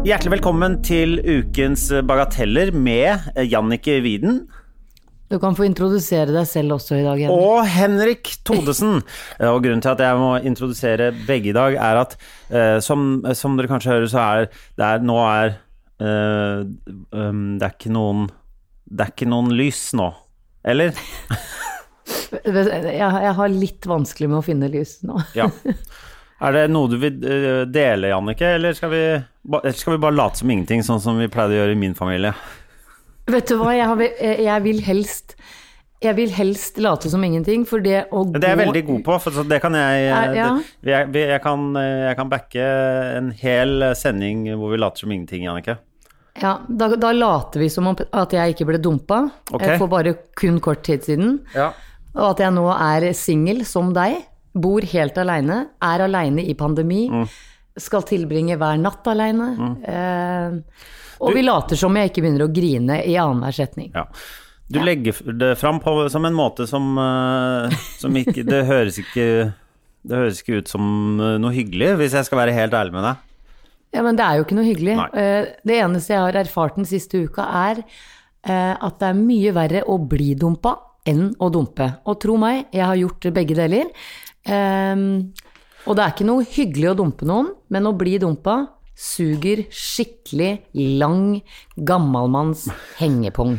[0.00, 4.38] Hjertelig velkommen til ukens Bagateller med Jannike Widen
[5.28, 7.36] Du kan få introdusere deg selv også i dag, Henrik.
[7.36, 9.02] og Henrik Todesen.
[9.52, 12.16] Og grunnen til at jeg må introdusere begge i dag, er at
[12.48, 14.48] uh, som, som dere kanskje hører, så er
[14.80, 15.54] det er, nå er
[16.00, 16.64] uh,
[17.12, 18.30] um, Det er ikke noen
[18.88, 20.08] Det er ikke noen lys nå.
[20.64, 20.96] Eller?
[22.30, 25.18] Jeg, jeg har litt vanskelig med å finne lys nå.
[25.36, 25.48] Ja.
[26.40, 29.02] Er det noe du vil eh, dele, Jannicke, eller skal vi,
[29.50, 31.96] eller skal vi bare late som ingenting, sånn som vi pleide å gjøre i min
[31.98, 32.32] familie?
[33.30, 34.04] Vet du hva, jeg, har,
[34.46, 35.36] jeg vil helst
[36.00, 39.02] jeg vil helst late som ingenting, for det å gå Det er jeg veldig god
[39.04, 40.46] på, for det kan jeg ja.
[40.80, 42.68] det, jeg, jeg, kan, jeg kan backe
[43.18, 45.76] en hel sending hvor vi later som ingenting, Jannicke.
[46.40, 49.62] Ja, da, da later vi som om at jeg ikke ble dumpa Ok.
[49.62, 51.40] eh, for bare kun kort tid siden.
[51.52, 51.72] Ja.
[52.16, 54.22] Og at jeg nå er singel som deg,
[54.54, 57.28] bor helt aleine, er aleine i pandemi, Mm.
[57.78, 59.78] skal tilbringe hver natt aleine.
[59.84, 60.60] Eh,
[61.20, 63.92] og vi later som jeg ikke begynner å grine i annenhver setning.
[63.94, 64.06] Ja.
[64.70, 68.64] Du legger det fram på, som en måte som, eh, som ikke Det
[69.02, 69.52] ikke
[70.06, 73.04] Det høres ikke ut som eh, noe hyggelig, hvis jeg skal være helt ærlig med
[73.04, 73.16] deg.
[73.92, 74.96] Ja, men det er jo ikke noe hyggelig.
[74.96, 75.08] Nei.
[75.12, 77.84] Eh, Det eneste jeg har erfart den siste uka, er
[78.42, 81.98] at det er mye verre å bli dumpa enn å dumpe.
[82.06, 83.90] Og tro meg, jeg har gjort begge deler.
[84.48, 85.32] Ehm,
[85.88, 88.62] og det er ikke noe hyggelig å dumpe noen, men å bli dumpa
[89.00, 90.52] suger skikkelig
[91.00, 91.40] lang,
[91.76, 92.66] gammalmanns
[92.98, 93.58] hengepung.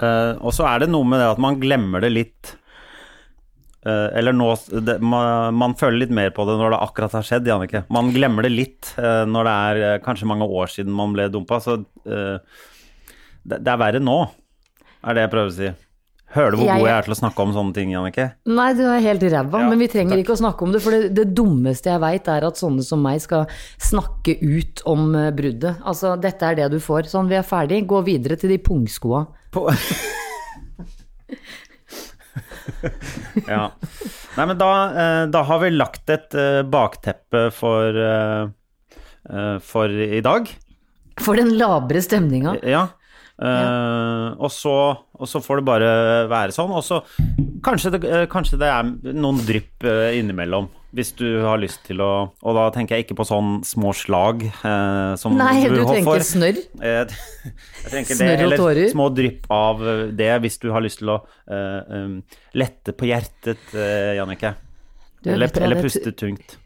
[0.00, 2.54] Uh, og så er det noe med det at man glemmer det litt.
[3.84, 4.48] Uh, eller nå
[4.84, 7.84] det, man, man føler litt mer på det når det akkurat har skjedd, Jannicke.
[7.92, 11.60] Man glemmer det litt uh, når det er kanskje mange år siden man ble dumpa.
[11.62, 14.18] Så det, det er verre nå,
[15.04, 15.70] er det jeg prøver å si.
[16.30, 18.24] Hører du hvor Jeg- god jeg er til å snakke om sånne ting, Jannicke?
[18.46, 20.22] Nei, du er helt ræva, Ja, men vi trenger takk.
[20.24, 20.80] ikke å snakke om det.
[20.84, 23.46] For det, det dummeste jeg veit, er at sånne som meg skal
[23.82, 25.80] snakke ut om eh, bruddet.
[25.82, 27.08] Altså, dette er det du får.
[27.10, 27.82] Sånn, vi er ferdig.
[27.90, 29.26] Gå videre til de pungskoa.
[29.50, 29.66] På...
[33.48, 33.70] ja.
[34.36, 37.98] Nei, men da, eh, da har vi lagt et eh, bakteppe for,
[39.66, 40.46] for i dag.
[41.20, 42.54] For den labre stemninga.
[42.64, 42.86] Ja.
[43.40, 44.72] Eh, og, så,
[45.16, 45.92] og så får det bare
[46.28, 46.74] være sånn.
[46.76, 46.98] Og så
[47.64, 52.02] kanskje det, eh, kanskje det er noen drypp eh, innimellom, hvis du har lyst til
[52.02, 52.10] å
[52.42, 55.92] Og da tenker jeg ikke på sånn små slag uh, som Nei, du får.
[56.00, 56.58] tenker snørr.
[56.82, 57.14] Eh,
[57.94, 58.88] Jeg snørr det, Snørr og eller tårer.
[58.92, 59.84] små drypp av
[60.18, 62.18] det, hvis du har lyst til å um,
[62.58, 64.52] lette på hjertet, uh, Jannicke.
[65.24, 66.58] Eller, du eller puste tungt.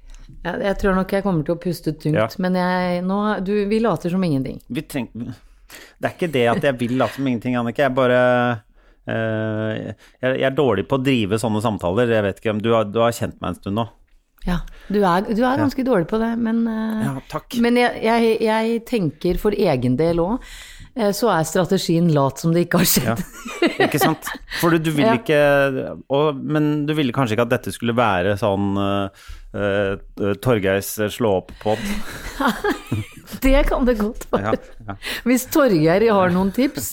[0.44, 2.26] Ja, jeg tror nok jeg kommer til å puste tungt, Ja.
[2.41, 4.58] men jeg, nå, du, vi later som ingenting.
[4.72, 5.10] Vi treng,
[5.72, 7.84] det er ikke det at jeg vil late som ingenting, Annike.
[7.86, 8.20] Jeg bare
[9.04, 12.08] Uh, jeg, jeg er dårlig på å drive sånne samtaler.
[12.08, 13.84] Jeg vet ikke om du har, du har kjent meg en stund nå.
[14.48, 14.54] Ja,
[14.88, 18.80] du er, du er ganske dårlig på det, men, uh, Ja, men jeg, jeg, jeg
[18.88, 20.48] tenker for egen del òg,
[21.12, 23.22] så er strategien lat som det ikke har skjedd.
[23.82, 24.28] Ikke sant?
[24.60, 25.16] For du, du vil Ja.
[25.19, 25.38] ikke
[26.06, 28.76] og, Men du ville kanskje ikke at dette skulle være sånn
[29.54, 31.78] uh, Torgeirs slå opp-pod?
[33.41, 34.53] Det kan det godt være.
[34.54, 34.94] Ja, ja.
[35.26, 36.91] Hvis Torgeir har noen tips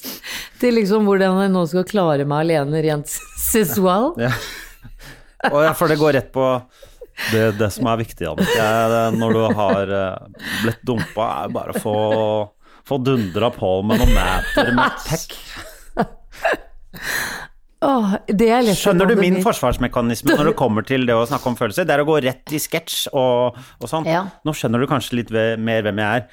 [0.61, 4.31] til liksom hvordan jeg nå skal klare meg alene rent sensual Ja.
[5.41, 6.45] Ja, for det går rett på
[7.31, 8.61] det, det som er viktig, Jannicke.
[8.61, 11.95] er Når du har eh, blitt dumpa, er bare å få,
[12.87, 15.37] få dundra på med noen meter med pekk.
[17.81, 21.49] Åh, det er lett Skjønner du min forsvarsmekanisme når det kommer til det å snakke
[21.49, 21.87] om følelser?
[21.89, 24.05] Det er å gå rett i sketsj og, og sånn.
[24.09, 24.27] Ja.
[24.45, 26.27] Nå skjønner du kanskje litt mer hvem jeg er.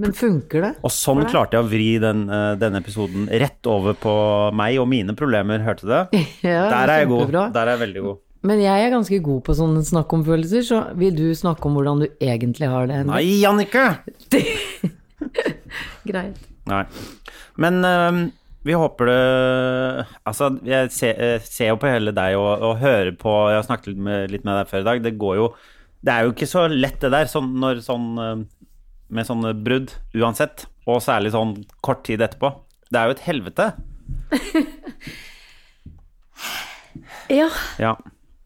[0.00, 0.70] Men funker det?
[0.84, 4.12] Og sånn klarte jeg å vri den, eh, denne episoden rett over på
[4.56, 6.02] meg og mine problemer, hørte du det?
[6.44, 7.28] Ja, Der er jeg god.
[7.32, 7.44] Bra.
[7.54, 8.22] Der er jeg veldig god.
[8.46, 11.76] Men jeg er ganske god på sånne snakk om følelser, så vil du snakke om
[11.78, 13.00] hvordan du egentlig har det?
[13.00, 13.14] Henrik?
[13.16, 13.86] Nei, Jannicke!
[16.10, 16.44] Greit.
[16.70, 16.82] Nei.
[17.62, 18.20] Men øhm,
[18.66, 23.12] vi håper det Altså, jeg ser, eh, ser jo på hele deg og, og hører
[23.18, 25.02] på Jeg har snakket litt med, litt med deg før i dag.
[25.04, 25.46] Det går jo
[26.06, 28.08] Det er jo ikke så lett, det der, sånn, når sånn
[29.08, 30.66] Med sånne brudd, uansett.
[30.86, 32.52] Og særlig sånn kort tid etterpå.
[32.90, 33.70] Det er jo et helvete.
[37.30, 37.48] Ja,
[37.82, 37.96] Ja.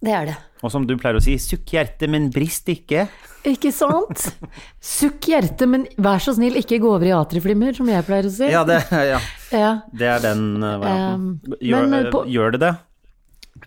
[0.00, 0.36] Det er det.
[0.64, 3.06] Og som du pleier å si, sukk hjerte, men brist ikke.
[3.48, 4.26] Ikke sant?
[4.84, 8.32] Sukk hjertet, men vær så snill, ikke gå over i atriflimmer, som jeg pleier å
[8.32, 8.48] si.
[8.52, 9.20] Ja, det, ja.
[9.50, 9.70] Ja.
[9.96, 11.56] det er den uh, varianten.
[11.64, 12.72] Gjør, uh, på- gjør det det?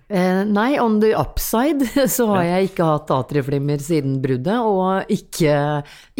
[0.09, 1.85] Eh, nei, on the upside
[2.15, 5.57] så har jeg ikke hatt atriflimmer siden bruddet, og ikke,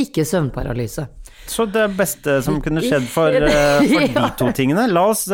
[0.01, 1.07] ikke søvnparalyse.
[1.49, 5.25] Så det beste som kunne skjedd for, for de to tingene La oss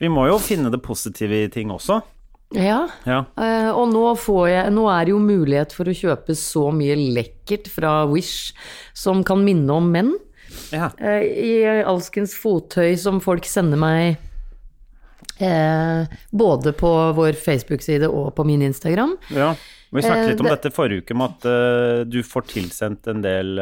[0.00, 2.00] Vi må jo finne det positive i ting også.
[2.54, 3.20] Ja, Ja.
[3.38, 6.96] Uh, og nå, får jeg, nå er det jo mulighet for å kjøpe så mye
[7.16, 8.52] lekkert fra Wish
[8.94, 10.12] som kan minne om menn.
[10.72, 10.90] ja.
[11.00, 14.16] Uh, I alskens fottøy som folk sender meg
[15.40, 19.16] uh, både på vår Facebook-side og på min Instagram.
[19.30, 19.54] ja.
[19.92, 21.42] Vi snakket litt om det- dette forrige uke, om at
[22.08, 23.58] du får tilsendt en del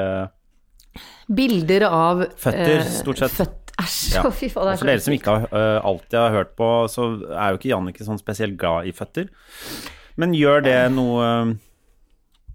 [1.26, 3.30] Bilder av Føtter, stort sett.
[3.34, 4.24] Føtt, æsj, Ja.
[4.40, 4.78] fy faen.
[4.80, 8.06] for dere som ikke har, uh, alltid har hørt på, så er jo ikke Jannicke
[8.06, 9.30] sånn spesielt glad i føtter.
[10.20, 11.30] Men gjør det noe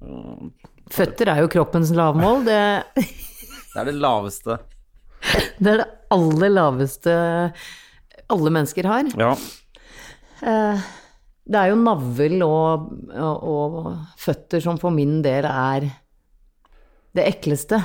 [0.03, 0.47] uh,
[0.93, 2.43] Føtter er jo kroppens lavmål.
[2.45, 2.59] Det,
[2.93, 4.59] Det er det laveste.
[5.63, 7.15] det er det aller laveste
[8.31, 9.09] alle mennesker har.
[9.19, 9.33] Ja.
[10.41, 10.85] Eh,
[11.45, 13.89] det er jo navl og, og, og
[14.21, 15.87] føtter som for min del er
[17.15, 17.79] det ekleste.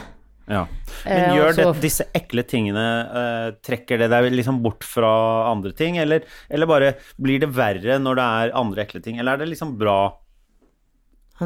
[0.50, 0.64] Ja.
[1.04, 2.82] Men Eh, gjør og det, disse ekle tingene
[3.16, 5.10] eh, Trekker det deg liksom bort fra
[5.48, 9.38] andre ting, eller, eller bare blir det verre når det er andre ekle ting, eller
[9.38, 10.00] er det liksom bra?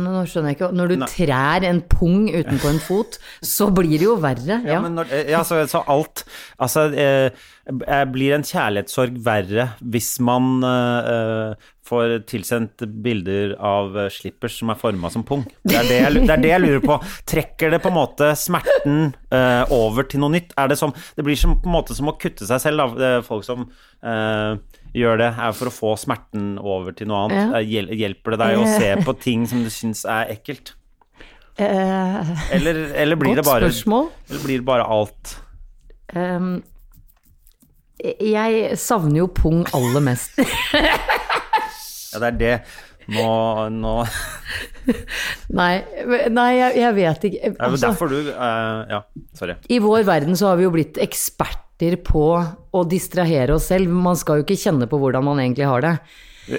[0.02, 1.08] Nå skjønner jeg ikke Når du Nei.
[1.12, 4.60] trær en pung utenpå en fot, så blir det jo verre.
[4.64, 4.76] Ja.
[4.76, 6.24] Ja, men når, eh, ja så, så alt
[6.58, 7.30] Altså, eh,
[7.70, 14.70] eh, blir en kjærlighetssorg verre hvis man eh, eh, får tilsendt bilder av slippers som
[14.72, 15.42] er forma som pung?
[15.68, 16.96] Det er det, jeg, det er det jeg lurer på.
[17.28, 20.54] Trekker det på en måte smerten eh, over til noe nytt?
[20.56, 23.18] Er det som Det blir som, på en måte som å kutte seg selv, da.
[23.26, 23.66] Folk som
[24.00, 24.56] eh,
[24.94, 27.54] gjør det, er for å få smerten over til noe annet.
[27.54, 27.60] Ja.
[27.60, 30.74] Eh, Hjelper det deg å se på ting som du syns er ekkelt?
[31.58, 34.08] Eh, Eller, eller blir det godt bare spørsmål.
[34.30, 35.40] Eller blir det bare alt
[36.14, 36.60] Um,
[38.04, 40.36] jeg savner jo pung aller mest.
[42.14, 42.50] Ja, det er det.
[43.10, 43.24] Nå,
[43.74, 43.94] nå
[45.58, 45.72] nei,
[46.30, 47.40] nei jeg, jeg vet ikke.
[47.40, 49.00] Det er Altså, derfor du uh, Ja,
[49.34, 49.56] sorry.
[49.66, 52.26] I vår verden så har vi jo blitt eksperter på
[52.72, 53.90] å distrahere oss selv.
[53.90, 55.96] Man skal jo ikke kjenne på hvordan man egentlig har det.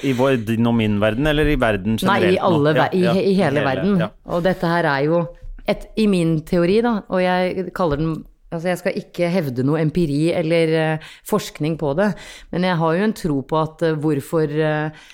[0.04, 2.34] I vår, din og min verden, eller i verden Nei, generelt?
[2.34, 2.76] i, alle.
[2.76, 4.00] Ja, i, ja, i hele verden.
[4.02, 4.10] Ja.
[4.34, 5.26] Og dette her er jo
[5.68, 8.16] et, i min teori, da, og jeg kaller den
[8.54, 12.12] Altså, jeg skal ikke hevde noe empiri eller uh, forskning på det,
[12.54, 15.08] men jeg har jo en tro på at uh, hvorfor uh,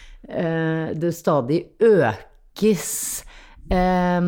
[1.01, 2.91] det stadig økes
[3.71, 4.27] eh,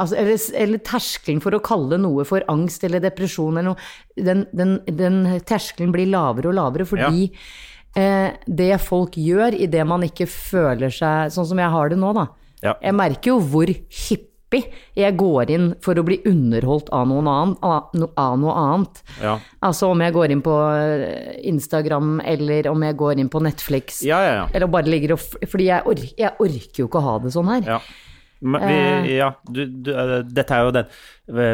[0.00, 4.46] Altså, eller, eller terskelen for å kalle noe for angst eller depresjon eller noe, den,
[4.56, 7.28] den, den terskelen blir lavere og lavere fordi
[7.98, 12.14] eh, det folk gjør idet man ikke føler seg sånn som jeg har det nå,
[12.16, 12.26] da.
[12.64, 12.74] Ja.
[12.80, 14.26] Jeg merker jo hvor hippie
[14.98, 19.02] jeg går inn for å bli underholdt av, noen annen, av, noe annet.
[19.22, 19.36] Ja.
[19.62, 24.02] Altså om jeg går inn på eh, Instagram, eller om jeg går inn på Netflix.
[24.06, 24.46] Ja, ja, ja.
[24.52, 27.52] Eller bare ligger og Fordi jeg, ork, jeg orker jo ikke å ha det sånn
[27.52, 27.70] her.
[28.40, 30.86] Vi, ja du, du, eh, dette er jo den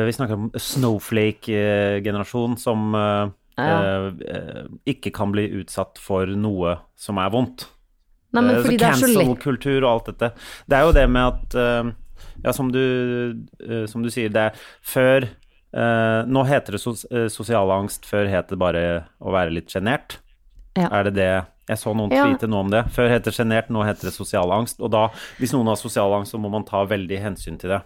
[0.06, 4.10] Vi snakker om snowflake-generasjon som eh, Ja.
[4.12, 7.64] eh, ikke kan bli utsatt for noe som er vondt.
[8.36, 10.28] Nei, men Eh, fordi det er så lett Cancel-kultur og alt dette.
[10.68, 11.84] Det er jo det med at eh,
[12.44, 12.80] Ja, som du,
[13.64, 15.24] eh, som du sier, det er før
[15.72, 19.70] eh, Nå heter det sos eh, sosial angst, før het det bare å være litt
[19.72, 20.18] sjenert.
[20.76, 20.88] Ja.
[20.92, 21.30] Er det det
[21.68, 22.24] Jeg så noen Ja.
[22.24, 22.84] tweete nå om det.
[22.94, 24.80] Før het det sjenert, nå heter det sosial angst.
[24.80, 25.08] Og da,
[25.40, 27.82] hvis noen har sosial angst, så må man ta veldig hensyn til det.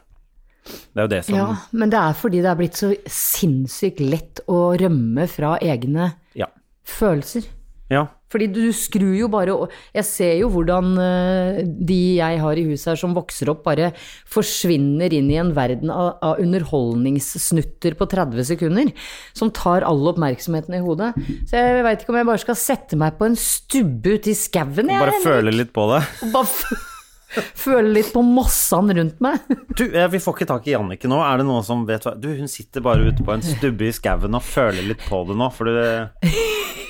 [0.66, 4.00] Det er jo det som Ja, men det er fordi det er blitt så sinnssykt
[4.04, 6.46] lett å rømme fra egne Ja.
[6.84, 7.46] følelser.
[7.90, 8.06] ja.
[8.30, 9.56] Fordi du skrur jo bare
[9.96, 13.90] Jeg ser jo hvordan eh, de jeg har i huset her som vokser opp, bare
[14.30, 18.92] forsvinner inn i en verden av, av underholdningssnutter på 30 sekunder.
[19.36, 21.12] Som tar all oppmerksomheten i hodet.
[21.48, 24.38] Så jeg veit ikke om jeg bare skal sette meg på en stubbe ute i
[24.38, 25.02] skauen, jeg.
[25.02, 26.04] Bare føle litt på det.
[26.26, 26.80] Og Bare
[27.36, 29.44] føle litt på mossene rundt meg.
[29.78, 31.20] Du, eh, vi får ikke tak i Jannicke nå.
[31.24, 33.94] Er det noen som vet hva Du, hun sitter bare ute på en stubbe i
[33.94, 36.32] skauen og føler litt på det nå, for det,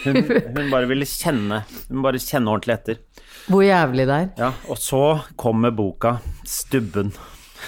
[0.05, 0.21] hun,
[0.57, 3.03] hun bare ville kjenne Hun bare kjenne ordentlig etter.
[3.51, 4.31] Hvor jævlig det er.
[4.41, 5.03] Ja, og så
[5.41, 7.13] kommer boka 'Stubben'.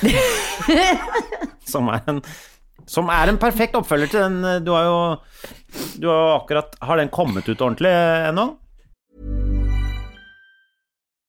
[1.73, 2.23] som er en
[2.89, 4.97] som er en perfekt oppfølger til den eh, Du har jo
[6.01, 8.47] Du har jo akkurat Har den kommet ut ordentlig eh, ennå?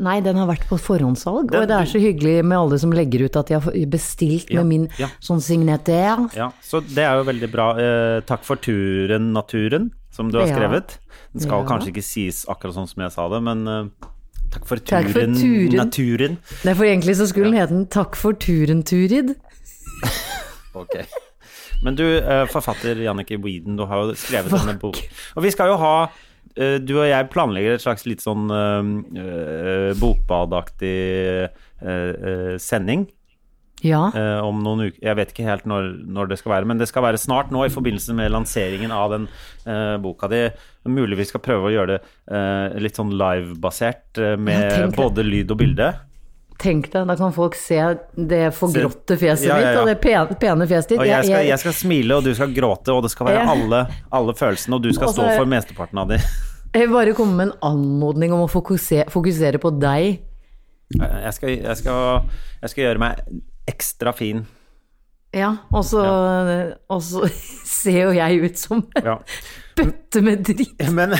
[0.00, 2.90] Nei, den har vært på forhåndssalg, Den- og det er så hyggelig med alle som
[2.96, 5.08] legger ut at de har bestilt Ja, med min ja.
[5.20, 6.22] sånn signetær.
[6.34, 7.66] Ja, så det er jo veldig bra.
[7.76, 10.96] Eh, takk for turen, naturen, som du har skrevet.
[11.34, 14.08] Den skal kanskje ikke sies akkurat sånn som jeg sa det, men eh,
[14.50, 15.76] takk for Takk for turen, turen.
[15.76, 16.38] naturen.
[16.64, 19.36] Nei, for egentlig så skulle den hete den Takk for turen, Turid.
[20.74, 20.94] Ok.
[21.82, 25.02] Men du, eh, forfatter Jannicke Weeden, du har jo skrevet denne boken.
[25.36, 25.94] Og vi skal jo ha
[26.56, 28.82] Du og jeg planlegger et slags litt sånn uh,
[29.14, 30.98] eh, bokbadaktig
[31.46, 33.06] uh, eh, sending
[33.86, 34.10] Ja.
[34.12, 34.98] Uh, om noen uker.
[35.06, 37.64] Jeg vet ikke helt når, når det skal være, men det skal være snart nå
[37.64, 39.30] i forbindelse med lanseringen av den
[39.64, 40.42] uh, boka di.
[40.88, 41.98] Mulig vi skal prøve å gjøre det
[42.32, 45.90] eh, litt sånn livebasert, eh, med både lyd og bilde.
[46.60, 47.78] Tenk deg, da kan folk se
[48.12, 49.80] det forgråtte fjeset Ja, ja, mitt, ja.
[49.80, 51.00] og det pene, pene fjeset ditt.
[51.00, 53.80] Og jeg skal, jeg skal smile, og du skal gråte, og det skal være alle,
[54.20, 56.24] alle følelsene, og du skal Og stå for mesteparten av dem.
[56.70, 60.20] Jeg vil bare komme med en anmodning om å fokusere, fokusere på deg.
[60.94, 62.28] Jeg skal, jeg, skal,
[62.62, 63.24] jeg skal gjøre meg
[63.70, 64.44] ekstra fin.
[65.32, 67.00] Ja, og så, ja.
[67.70, 69.16] ser jo jeg ut som en Ja.
[69.78, 70.82] bøtte med dritt.
[70.92, 71.14] Men,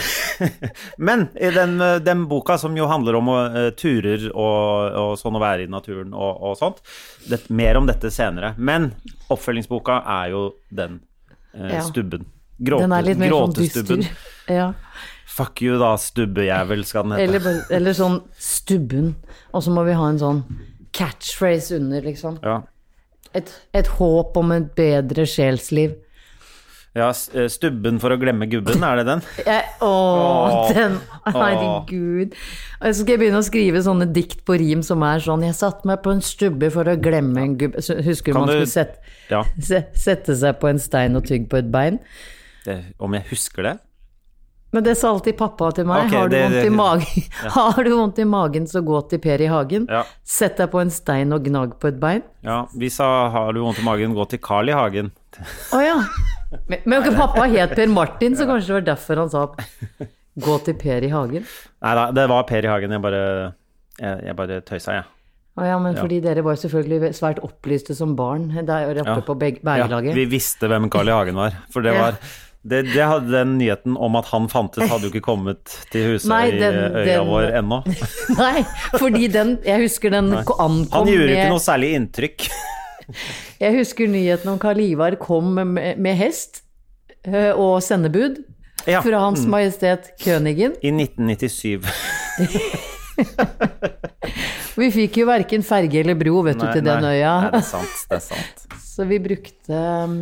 [1.09, 5.43] men i den, den boka som jo handler om uh, turer og, og sånn å
[5.43, 6.83] være i naturen og, og sånt,
[7.31, 8.53] det, mer om dette senere.
[8.59, 8.91] Men
[9.31, 10.99] oppfølgingsboka er jo den
[11.55, 11.87] uh, Ja.
[11.87, 12.27] stubben.
[12.61, 14.03] Gråte, Den er litt mer sånn dyster.
[14.53, 14.67] Ja.
[15.31, 17.39] Fuck you da, stubbejævel, skal den hete.
[17.39, 19.15] Eller, eller sånn stubben.
[19.55, 20.43] Og så må vi ha en sånn
[20.93, 22.37] catchphrase under, liksom.
[22.45, 22.59] Ja.
[23.35, 25.93] Et, et håp om et bedre sjelsliv.
[26.99, 29.21] ja, eh, stubben for å glemme gubben, er det den?
[29.47, 30.73] Jeg, åh, Åh.
[30.75, 30.97] den
[31.29, 32.35] Herregud.
[32.81, 35.55] Og så skal jeg begynne å skrive sånne dikt på rim som er sånn Jeg
[35.59, 38.99] satte meg på en stubbe for å glemme en gubbe Husker du man skulle sette,
[39.31, 39.45] Ja,
[39.95, 42.01] sette seg på en stein og tygge på et bein?
[42.67, 43.77] det, om jeg husker det?
[44.73, 46.07] Men det sa alltid pappa til meg.
[46.07, 47.25] Okay, har, du det- det- i magen,
[47.57, 49.87] har du vondt i magen, så gå til Per i hagen.
[49.91, 50.05] Ja.
[50.23, 52.23] Sett deg på en stein og gnag på et bein.
[52.47, 54.73] Ja, vi sa har du vondt i magen, gå til Carl I.
[54.79, 55.11] Hagen.
[55.75, 55.97] Å ja.
[56.69, 59.47] Men, men pappa het Per Martin, så kanskje det var derfor han sa
[60.41, 61.45] gå til Per i hagen.
[61.83, 62.71] Nei da, det var Per I.
[62.71, 63.23] Hagen, jeg bare,
[63.99, 65.05] jeg, jeg bare tøysa, jeg.
[65.61, 69.21] Å ja, men fordi dere var selvfølgelig svært opplyste som barn der oppe Ja.
[69.27, 71.13] på beg- Ja, vi visste hvem Carl I.
[71.13, 71.59] Hagen var.
[71.75, 72.03] For det Ja.
[72.07, 72.19] var
[72.63, 76.51] det, det Den nyheten om at han fantes, hadde jo ikke kommet til huset Nei,
[76.51, 77.79] den- øya den- vår ennå.
[78.43, 78.65] Nei,
[78.99, 80.39] fordi den Jeg husker den nei.
[80.43, 82.49] ankom Han gjorde med ikke noe særlig inntrykk.
[83.65, 86.63] Jeg husker nyheten om Karl Ivar kom med, med hest
[87.25, 88.37] eh, og sendebud
[88.87, 90.77] Ja, fra Hans Majestet Königen.
[90.85, 91.85] I 1997.
[94.81, 97.33] Vi fikk jo verken ferge eller bro, vet du, til den øya.
[97.43, 97.97] Nei, det er sant.
[98.09, 98.67] Det er sant.
[98.81, 100.15] Så vi brukte um,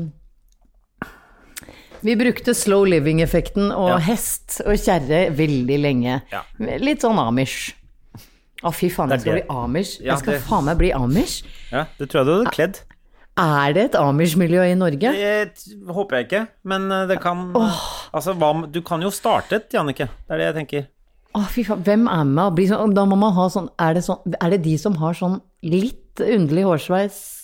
[2.04, 3.98] Vi brukte slow living-effekten og Ja.
[3.98, 6.22] hest og kjerre veldig lenge.
[6.32, 6.42] Ja.
[6.78, 7.74] Litt sånn amish.
[8.62, 10.00] Å, fy faen, jeg skal bli amish.
[10.02, 11.42] Jeg skal det- faen meg bli amish.
[11.70, 12.80] Ja, det tror jeg du hadde kledd.
[13.38, 15.12] Er det et amish-miljø i Norge?
[15.12, 15.52] Det
[15.94, 20.08] håper jeg ikke, men eh, det kan Altså, hva, du kan jo starte et, Jannicke.
[20.26, 20.86] Det er det jeg tenker.
[21.36, 21.84] Å, fy faen.
[21.84, 22.94] Hvem er med?
[22.94, 26.16] Da må man ha sånn er, det sånn er det de som har sånn litt
[26.18, 27.37] underlig hårsveis?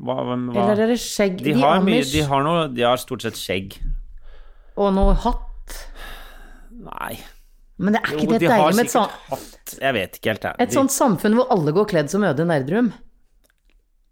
[0.00, 0.62] Hva, hvem- hva?
[0.64, 1.42] Eller er det skjegg?
[1.44, 3.76] de, har mye, de har noe De har stort sett skjegg.
[4.80, 5.74] Og noe hatt?
[6.72, 7.18] Nei.
[7.80, 10.30] Men det er ikke Jo, det de deilig med et, sånt, hatt Jeg vet ikke
[10.32, 10.54] helt, jeg.
[10.58, 12.92] et De- sånt samfunn hvor alle går kledd som Øde Nerdrum?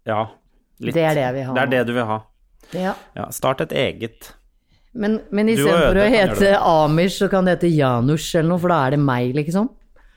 [0.05, 0.27] Ja.
[0.79, 0.93] Litt.
[0.95, 1.53] Det er det jeg vil ha.
[1.53, 2.19] Det er det du vil ha.
[2.73, 2.93] Ja.
[3.15, 4.31] Ja, start et eget.
[4.93, 6.53] Men, men istedenfor å hete.
[6.61, 9.69] Amish, så kan det hete Janusz eller noe, for da er det meg, liksom.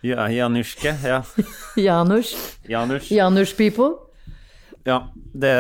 [0.03, 0.95] Ja, Januske.
[1.05, 1.23] Ja.
[1.77, 2.35] Janusz.
[2.69, 3.95] Janusz people.
[4.89, 5.57] Ja, det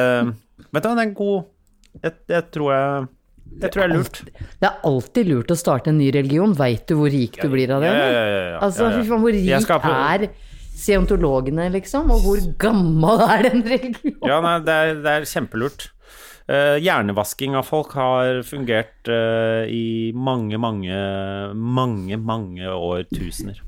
[0.73, 1.45] Vet du hva, det er en god
[1.93, 3.11] Det, det tror jeg
[3.62, 4.21] Det tror jeg er lurt.
[4.33, 6.55] Det er alltid lurt å starte en ny religion.
[6.57, 7.91] Veit du hvor rik du blir av det?
[7.93, 8.55] Ja.
[8.64, 10.25] Altså, fy faen, hvor rik er
[10.83, 12.09] seontologene, liksom?
[12.14, 14.23] Og hvor gammel er den religionen?
[14.25, 15.91] Ja, nei, det er, det er kjempelurt.
[16.49, 20.97] Uh, hjernevasking av folk har fungert uh, i mange, mange,
[21.52, 23.61] mange, mange årtusener.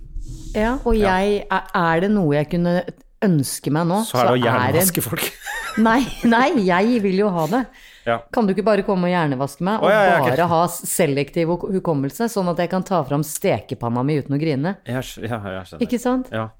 [0.56, 2.78] Ja, og jeg, er det noe jeg kunne
[3.26, 5.26] ønske meg nå, Så er det å hjernevaske folk.
[5.84, 7.60] Nei, nei, jeg vil jo ha det.
[8.06, 8.20] Ja.
[8.30, 11.50] Kan du ikke bare komme og hjernevaske meg, og oh, ja, ja, bare ha selektiv
[11.50, 14.76] hukommelse, sånn at jeg kan ta fram stekepanna mi uten å grine?
[14.86, 15.80] Jeg, ja, jeg.
[15.82, 16.30] Ikke sant?
[16.30, 16.52] Ja.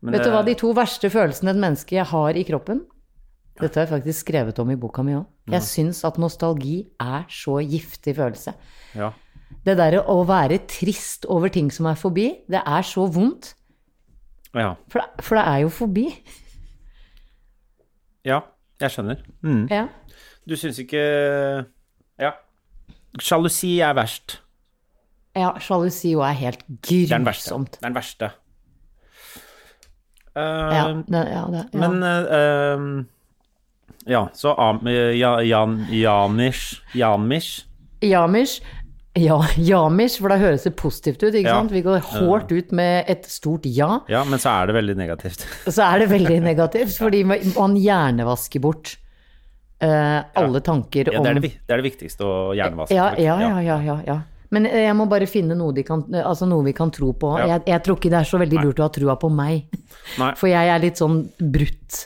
[0.00, 2.82] Men Vet du hva de to verste følelsene et menneske har i kroppen?
[3.60, 5.26] Dette har jeg faktisk skrevet om i boka mi òg.
[5.52, 8.54] Jeg syns at nostalgi er så giftig følelse.
[8.96, 9.12] Ja.
[9.66, 13.52] Det derre å være trist over ting som er forbi, det er så vondt.
[14.54, 14.72] Ja.
[14.88, 16.06] For det, for det er jo forbi.
[18.24, 18.40] Ja,
[18.80, 19.16] jeg skjønner.
[19.42, 19.66] Mm.
[19.70, 19.86] Ja.
[20.48, 21.00] Du syns ikke
[22.20, 22.30] Ja.
[23.20, 24.40] Sjalusi er verst.
[25.36, 27.50] ja sjalusi jo er helt Det er den verste.
[27.50, 27.70] grusomt.
[27.72, 28.30] Det er den verste.
[30.36, 30.42] Uh,
[30.74, 31.88] Ja, det, ja, det, ja.
[31.88, 33.04] Men eh,
[34.12, 37.66] Ja, så Am ja, Jan, Janish Janmish
[38.02, 38.62] Yamish
[39.18, 41.56] ja, jamish, for da høres det positivt ut, ikke Ja.
[41.58, 41.72] sant?
[41.74, 44.00] Vi går hårdt ut med et stort ja.
[44.08, 45.46] Ja, men så er det veldig negativt.
[45.66, 48.96] Så er det veldig negativt, fordi man hjernevasker bort
[49.82, 52.94] uh, alle tanker Ja, det, er det, det er det viktigste å hjernevaske.
[52.94, 53.24] ja, folk.
[53.24, 54.18] ja, ja, ja, ja, ja.
[54.50, 57.36] Men eh, jeg må bare finne noe, kan, altså noe vi kan tro på.
[57.38, 57.46] Ja.
[57.54, 59.68] Jeg, jeg tror ikke det er så veldig lurt å ha trua på meg.
[60.18, 60.32] Nei.
[60.40, 62.00] For jeg er litt sånn brutt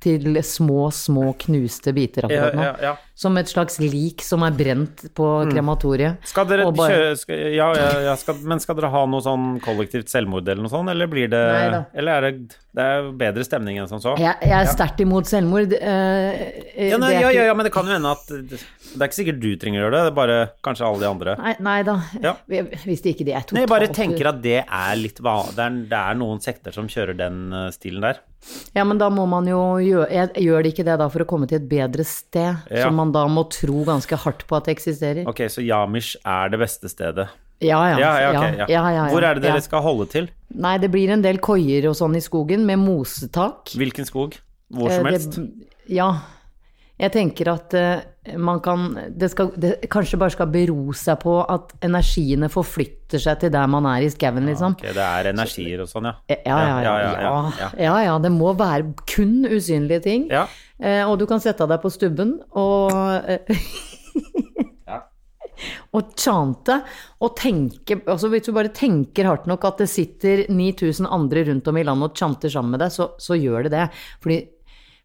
[0.00, 2.62] til små, små knuste biter Ja, akkurat nå.
[2.64, 2.94] ja, ja.
[3.20, 6.22] Som et slags lik som er brent på krematoriet.
[6.24, 9.58] Skal dere bare- kjøre skal, Ja, ja, ja skal, men skal dere ha noe sånn
[9.60, 11.82] kollektivt selvmord eller noe sånt, eller blir det Neida.
[11.94, 14.12] Eller er det Det er bedre stemning enn som så?
[14.16, 15.72] Jeg, jeg er sterkt imot selvmord.
[15.74, 19.02] eh, Ja, nei, ja, ikke- ja, ja, men det kan jo hende at Det det
[19.02, 21.36] er ikke sikkert du trenger å gjøre det, det er bare kanskje alle de andre.
[21.38, 22.34] Nei, nei da, Ja.
[22.48, 25.16] hvis det ikke de er totalt Nei, jeg bare tenker at det er litt.
[25.20, 28.18] Det er, det er noen sekter som kjører den eh, stilen der.
[28.74, 31.46] Ja, men da må man jo gjøre Gjør det ikke det da for å komme
[31.46, 32.84] til et bedre sted, Ja.
[32.86, 35.26] som man da må tro ganske hardt på at det eksisterer?
[35.30, 37.28] Ok, så Yamish er det beste stedet.
[37.60, 37.96] Ja, ja.
[38.00, 38.58] Ja, ja, ok.
[38.70, 38.84] Ja.
[38.94, 40.30] ja, Hvor er det dere skal holde til?
[40.56, 43.74] Nei, det blir en del koier og sånn i skogen, med mosetak.
[43.76, 44.38] Hvilken skog?
[44.72, 45.38] Hvor Eh, som det- helst?
[45.88, 46.08] Ja.
[47.00, 51.38] Jeg tenker at eh, man kan det, skal, det kanskje bare skal bero seg på
[51.40, 54.76] at energiene forflytter seg til der man er i skauen, liksom.
[54.76, 56.16] Ok, det er energier og sånn, ja.
[56.28, 56.66] Ja, ja, ja.
[56.66, 57.70] ja, Ja, ja, ja.
[57.86, 58.18] ja, ja.
[58.20, 60.28] Det må være kun usynlige ting.
[60.32, 60.44] Ja.
[60.80, 62.92] Eh, og du kan sette deg på stubben og
[65.96, 66.78] Og chante
[67.20, 71.68] og tenke altså Hvis du bare tenker hardt nok at det sitter 9000 andre rundt
[71.68, 73.86] om i landet og chanter sammen med deg, så, så gjør det det.
[74.22, 74.38] Fordi,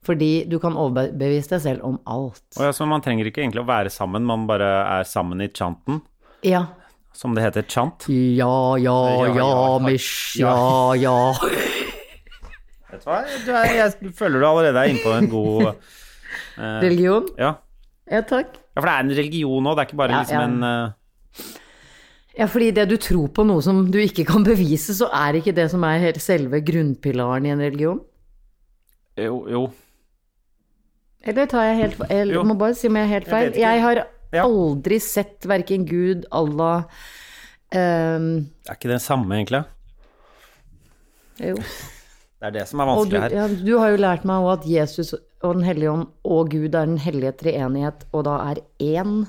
[0.05, 2.43] fordi du kan overbevise deg selv om alt.
[2.59, 4.67] Og ja, så man trenger ikke egentlig å være sammen, man bare
[4.99, 6.01] er sammen i chanten,
[6.45, 6.67] Ja.
[7.15, 8.05] som det heter chant.
[8.11, 8.95] Ja, ja,
[9.35, 11.15] Ja, mish, ja, ja.
[12.91, 16.79] Vet du hva, du er, jeg føler du allerede er inne på en god eh,
[16.85, 17.27] Religion?
[17.41, 17.55] ja.
[18.05, 18.51] Ja, takk.
[18.53, 20.43] ja, for det er en religion òg, det er ikke bare Ja, liksom ja.
[20.45, 21.47] en eh,
[22.37, 25.53] Ja, fordi det du tror på noe som du ikke kan bevise, så er ikke
[25.57, 28.01] det som er selve grunnpilaren i en religion?
[29.17, 29.63] Jo, jo.
[31.25, 32.33] Eller tar jeg helt feil?
[32.35, 33.51] Jeg må bare si om jeg er helt feil.
[33.53, 33.61] Jeg.
[33.63, 34.43] Jeg har Ja.
[34.43, 36.83] aldri sett verken Gud, Allah
[37.73, 38.27] um...
[38.67, 39.63] Er ikke det samme, egentlig.
[41.41, 41.55] Jo.
[41.55, 43.35] Det er det som er vanskelig her.
[43.35, 46.73] ja, du har jo lært meg òg at Jesus og Den hellige ånd og Gud
[46.75, 49.25] er den hellige treenighet, og da er én.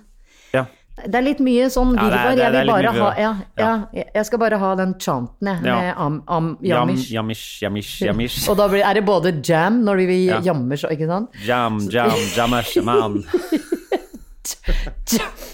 [0.98, 1.06] Ja.
[1.06, 2.32] Det er litt mye sånn Ja, det virvar.
[2.32, 4.04] er- Jeg vil bare ha ja, ja, ja.
[4.14, 5.74] jeg skal bare ha den chanten, jeg, Ja.
[5.80, 8.48] med am, am, Jam, jamish, jamish, jamish.
[8.48, 10.40] Og da blir, er det både jam når vi Ja.
[10.40, 11.28] jammer, så, ikke sant?
[11.44, 13.22] Jam, jam, jamish, man.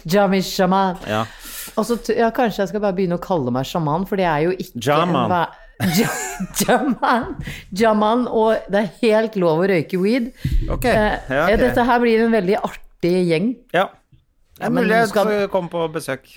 [0.04, 0.96] Jamish shaman.
[1.08, 1.24] Ja.
[1.78, 4.42] Og så, ja, kanskje jeg skal bare begynne å kalle meg sjaman, for det er
[4.46, 5.30] jo ikke Jaman.
[5.30, 5.48] Ja-
[6.62, 7.24] Jaman.
[7.74, 10.28] Jaman, og det er helt lov å røyke weed.
[10.70, 10.84] Ok.
[10.84, 11.56] Eh, Ja, okay.
[11.56, 13.56] Dette her blir en veldig artig gjeng.
[13.74, 13.88] ja.
[14.62, 16.28] Det er mulig jeg skal- komme på besøk.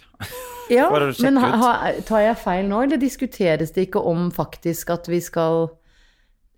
[0.73, 0.89] Ja,
[1.21, 5.19] men ha, ha, tar jeg feil nå, eller diskuteres det ikke om faktisk at vi
[5.21, 5.67] skal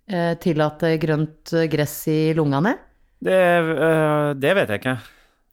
[0.08, 2.72] eh, tillate grønt eh, gress i lungene?
[3.20, 4.96] Det, øh, det vet jeg ikke.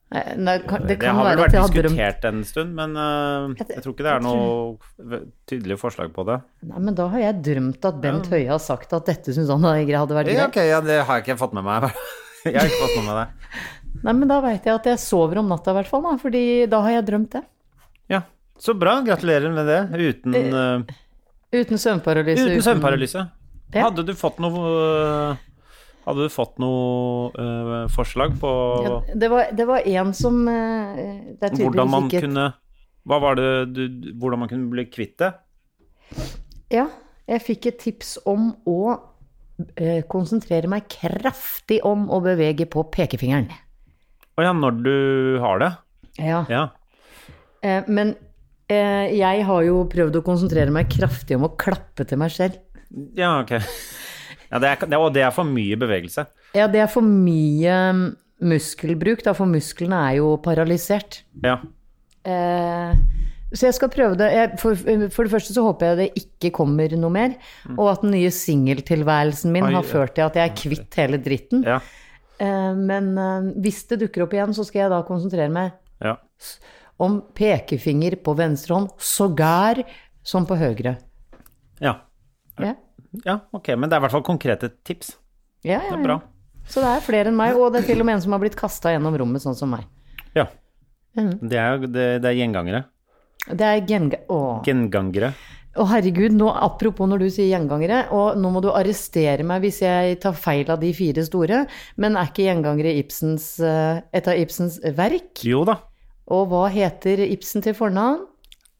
[0.06, 3.90] Nei, det, kan, det Det har vel vært diskutert en stund, men uh, jeg tror
[3.90, 5.18] ikke det er noe
[5.50, 6.36] tydelig forslag på det.
[6.70, 9.66] Nei, men da har jeg drømt at Bent Høie har sagt at dette syns han
[9.66, 10.38] hadde vært greit.
[10.38, 11.90] Ja, okay, ja, det har jeg ikke fått med meg.
[12.46, 13.60] Jeg har ikke fått med meg det.
[14.06, 16.42] Nei, men da veit jeg at jeg sover om natta i hvert fall, da, fordi
[16.70, 17.42] da har jeg drømt det.
[18.12, 18.22] Ja,
[18.62, 19.00] så bra.
[19.06, 19.80] Gratulerer med det.
[19.98, 22.46] Uten, uh, Uten søvnparalyse.
[22.46, 23.26] uten søvnparalyse.
[23.74, 23.88] Ja.
[23.88, 25.40] Hadde du fått noe øh,
[26.06, 28.50] Hadde du fått noe uh, forslag på
[28.86, 30.94] Ja, det, var, det var en som uh,
[31.34, 32.44] Det er tydeligvis ikke kunne
[33.10, 33.82] Hva var det du
[34.14, 35.32] Hvordan man kunne bli kvitt det?
[36.70, 36.86] Ja,
[37.26, 38.78] jeg fikk et tips om å
[39.74, 43.48] eh, konsentrere meg kraftig om å bevege på pekefingeren.
[44.36, 44.96] Å ja, når du
[45.40, 45.70] har det?
[46.20, 46.42] Ja.
[46.52, 46.64] Ja.
[47.64, 48.12] Eh, men
[48.68, 52.60] eh, jeg har jo prøvd å konsentrere meg kraftig om å klappe til meg selv.
[53.16, 53.56] Ja, ok.
[54.46, 56.26] Ja, det er, det, og det er for mye bevegelse.
[56.54, 58.04] Ja, det er for mye mm,
[58.52, 61.22] muskelbruk, da, for musklene er jo paralysert.
[61.42, 61.56] Ja.
[62.26, 62.92] Eh,
[63.56, 64.28] så jeg skal prøve det.
[64.34, 64.78] Jeg, for,
[65.14, 67.36] for det første så håper jeg det ikke kommer noe mer,
[67.76, 71.64] og at den nye singeltilværelsen min har ført til at jeg er kvitt hele dritten.
[71.66, 71.80] Ja.
[72.38, 75.72] Eh, men eh, hvis det dukker opp igjen, så skal jeg da konsentrere meg
[76.04, 76.16] Ja.
[77.00, 79.82] om pekefinger på venstre hånd, sågar
[80.26, 80.96] som på høyre.
[81.80, 81.94] Ja.
[82.58, 82.74] Ja,
[83.24, 83.68] ja, ok.
[83.76, 85.14] Men det er i hvert fall konkrete tips.
[85.64, 85.90] ja, ja.
[85.90, 86.20] Det er bra.
[86.66, 88.40] Så det er flere enn meg, og det er til og med en som har
[88.42, 89.84] blitt kasta gjennom rommet, sånn som meg.
[90.34, 90.46] Ja.
[91.16, 91.36] Mm.
[91.48, 92.80] Det er det, det er gjengangere.
[93.46, 94.18] Det er genga...
[94.28, 94.62] Åh.
[94.66, 95.30] Gengangere.
[95.76, 99.82] Å herregud, nå, apropos når du sier gjengangere, og nå må du arrestere meg hvis
[99.84, 101.64] jeg tar feil av de fire store,
[102.00, 105.42] men er ikke gjengangere Ibsens, eh, et av Ibsens verk?
[105.44, 105.78] Jo da.
[106.32, 108.24] Og hva heter Ibsen til fornavn?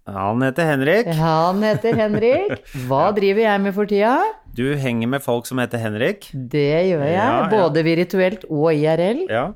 [0.07, 1.09] Han heter Henrik.
[1.19, 2.61] Han heter Henrik.
[2.87, 4.13] Hva driver jeg med for tida?
[4.55, 6.29] Du henger med folk som heter Henrik.
[6.33, 7.49] Det gjør jeg, Ja, ja.
[7.51, 9.25] både virtuelt og IRL.
[9.29, 9.49] Ja.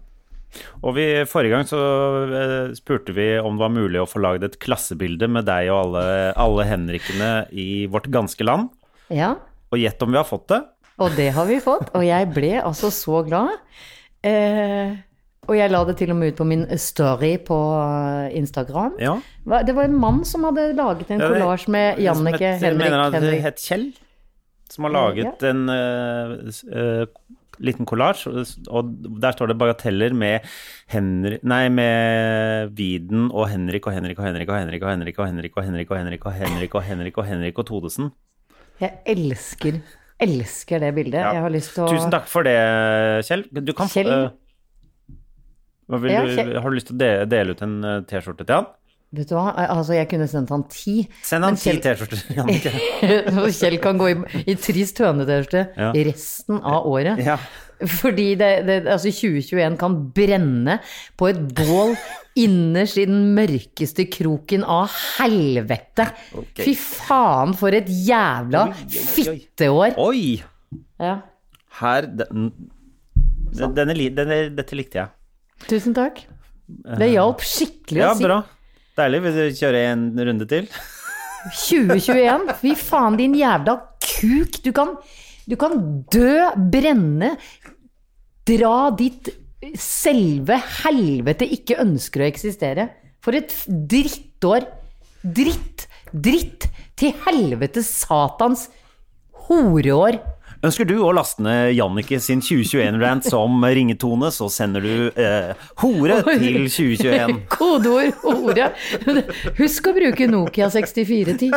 [0.81, 1.81] Og vi, forrige gang så
[2.27, 5.79] eh, spurte vi om det var mulig å få lagd et klassebilde med deg og
[5.85, 6.05] alle,
[6.41, 8.73] alle Henrikene i vårt ganske land.
[9.11, 9.37] Ja,
[9.71, 10.63] Og gjett om vi har fått det.
[11.01, 13.55] og det har vi fått, og jeg ble altså så glad.
[14.27, 14.99] Eh,
[15.49, 17.57] og jeg la det til og med ut på min story på
[18.37, 18.95] Instagram.
[19.03, 19.17] Ja.
[19.67, 22.63] Det var en mann som hadde laget en Ja, kollasj med Jannicke, Henrik.
[22.63, 23.89] Henrik, mener han het Kjell,
[24.71, 26.37] som har laget en uh,
[26.71, 27.07] eh,
[27.61, 28.27] liten kollasj,
[28.73, 30.47] og der står det bagateller med
[30.93, 35.29] Henri, nei, med Viden og Henrik og Henrik og Henrik og Henrik og Henrik og
[35.29, 38.11] Henrik og Henrik og Henrik og Henrik og Henrik og Henrik og Todesen.
[38.81, 39.81] Jeg elsker,
[40.25, 41.21] elsker det bildet.
[41.21, 42.57] Jeg har lyst til å Tusen takk for det,
[43.29, 43.45] Kjell.
[43.61, 44.13] Du kan Kjell?
[44.17, 44.31] eh,
[45.91, 48.71] Har du lyst til å dele, ut en eh, T-skjorte til han?
[49.11, 51.01] Vet du hva, altså jeg kunne sendt han ti.
[51.27, 52.21] Send han ti T-skjorter.
[52.37, 52.71] Jannicke.
[53.59, 54.15] Kjell kan gå i,
[54.47, 55.89] i trist hønetørste Ja.
[56.07, 57.19] resten av året.
[57.27, 57.35] Ja.
[57.81, 60.77] Fordi det, det, altså 2021 kan brenne
[61.19, 61.97] på et bål
[62.39, 66.07] innerst i den mørkeste kroken av helvete.
[66.61, 69.97] Fy faen, for et jævla fitteår.
[70.07, 70.37] Oi!
[71.01, 71.17] Ja.
[71.81, 72.51] Her den,
[73.57, 75.13] den, denne, denne, Dette likte jeg.
[75.67, 76.23] Tusen takk.
[76.71, 78.29] Det hjalp skikkelig Ja, å si.
[78.29, 78.43] bra.
[78.99, 79.21] Deilig.
[79.25, 80.71] Vil du kjøre en runde til?
[81.49, 84.59] 2021, fy faen din jævla kuk.
[84.65, 84.97] Du kan,
[85.49, 85.79] du kan
[86.13, 86.33] dø,
[86.73, 87.35] brenne,
[88.49, 89.31] dra ditt
[89.79, 92.89] selve helvete ikke ønsker å eksistere.
[93.21, 94.69] For et drittår.
[95.21, 96.65] Dritt, dritt
[96.97, 98.69] til helvete satans
[99.49, 100.17] horeår.
[100.61, 106.21] Ønsker du å laste ned Jannicke sin 2021-rant som ringetone, så sender du eh, hore
[106.27, 107.45] til 2021.
[107.55, 108.71] Kodeord hore.
[109.57, 111.55] Husk å bruke Nokia 6410.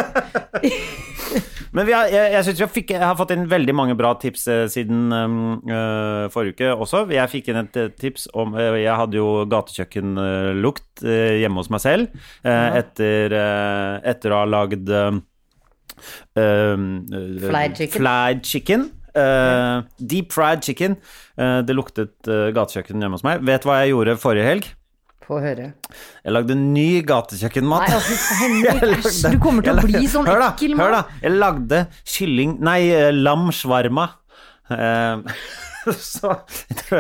[1.74, 4.14] Men vi har, jeg, jeg synes jeg, fikk, jeg har fått inn veldig mange bra
[4.22, 7.04] tips eh, siden eh, forrige uke også.
[7.14, 11.72] Jeg fikk inn et eh, tips om eh, Jeg hadde jo gatekjøkkenlukt uh, hjemme hos
[11.74, 12.14] meg selv
[12.46, 15.22] eh, etter, eh, etter å ha lagd eh, eh,
[16.36, 17.98] Fried chicken.
[18.00, 18.92] fried chicken.
[19.14, 20.98] Uh, deep fried chicken.
[21.38, 23.44] Uh, det luktet uh, gatekjøkken hjemme hos meg.
[23.46, 24.72] Vet du hva jeg gjorde forrige helg?
[25.24, 25.70] Få høre.
[26.24, 27.86] Jeg lagde ny gatekjøkkenmat.
[27.88, 31.38] Nei, altså, Henrik, du kommer til å bli sånn hør da, ekkel Hør da, jeg
[31.38, 31.80] lagde
[32.16, 34.10] kylling Nei, eh, lam shawarma.
[34.74, 35.38] Eh,
[36.14, 36.36] så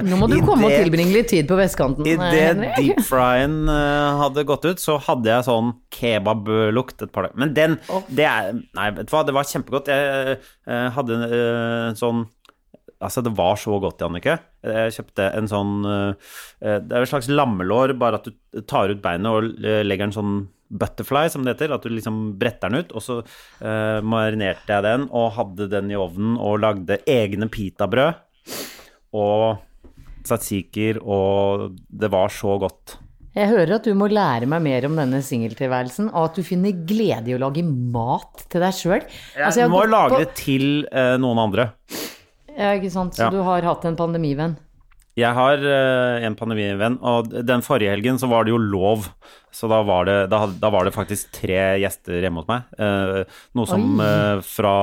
[0.04, 3.02] Nå må du komme komme og tilbringe litt tid på vestkanten, I Idet det deep
[3.08, 7.39] fryen eh, hadde gått ut, så hadde jeg sånn kebablukt et par dager.
[7.43, 7.78] Men den,
[8.10, 9.91] det er Nei, vet du hva, det var kjempegodt.
[9.91, 12.26] Jeg eh, hadde eh, en sånn
[13.04, 14.38] Altså, det var så godt, Jannicke.
[14.63, 16.30] Jeg kjøpte en sånn eh,
[16.80, 20.15] Det er et slags lammelår, bare at du tar ut beinet og eh, legger en
[20.15, 20.38] sånn
[20.74, 21.74] butterfly, som det heter.
[21.76, 22.93] At du liksom bretter den ut.
[22.96, 28.24] Og så eh, marinerte jeg den og hadde den i ovnen og lagde egne pitabrød.
[29.14, 29.58] Og
[30.24, 32.98] tzatziki, og det var så godt.
[33.34, 36.76] Jeg hører at du må lære meg mer om denne singeltilværelsen, og at du finner
[36.86, 39.08] glede i å lage mat til deg sjøl.
[39.36, 41.72] Jeg må lage det til eh, noen andre.
[42.54, 43.18] Ja, ikke sant.
[43.18, 43.30] Så Ja.
[43.34, 44.54] du har hatt en pandemivenn.
[45.13, 49.06] Jeg har eh, en pandemivenn, og den forrige helgen så var det jo lov.
[49.54, 52.63] Så da var det, da, da var det faktisk tre gjester hjemme hos meg.
[52.82, 54.73] Eh, noe som eh, fra,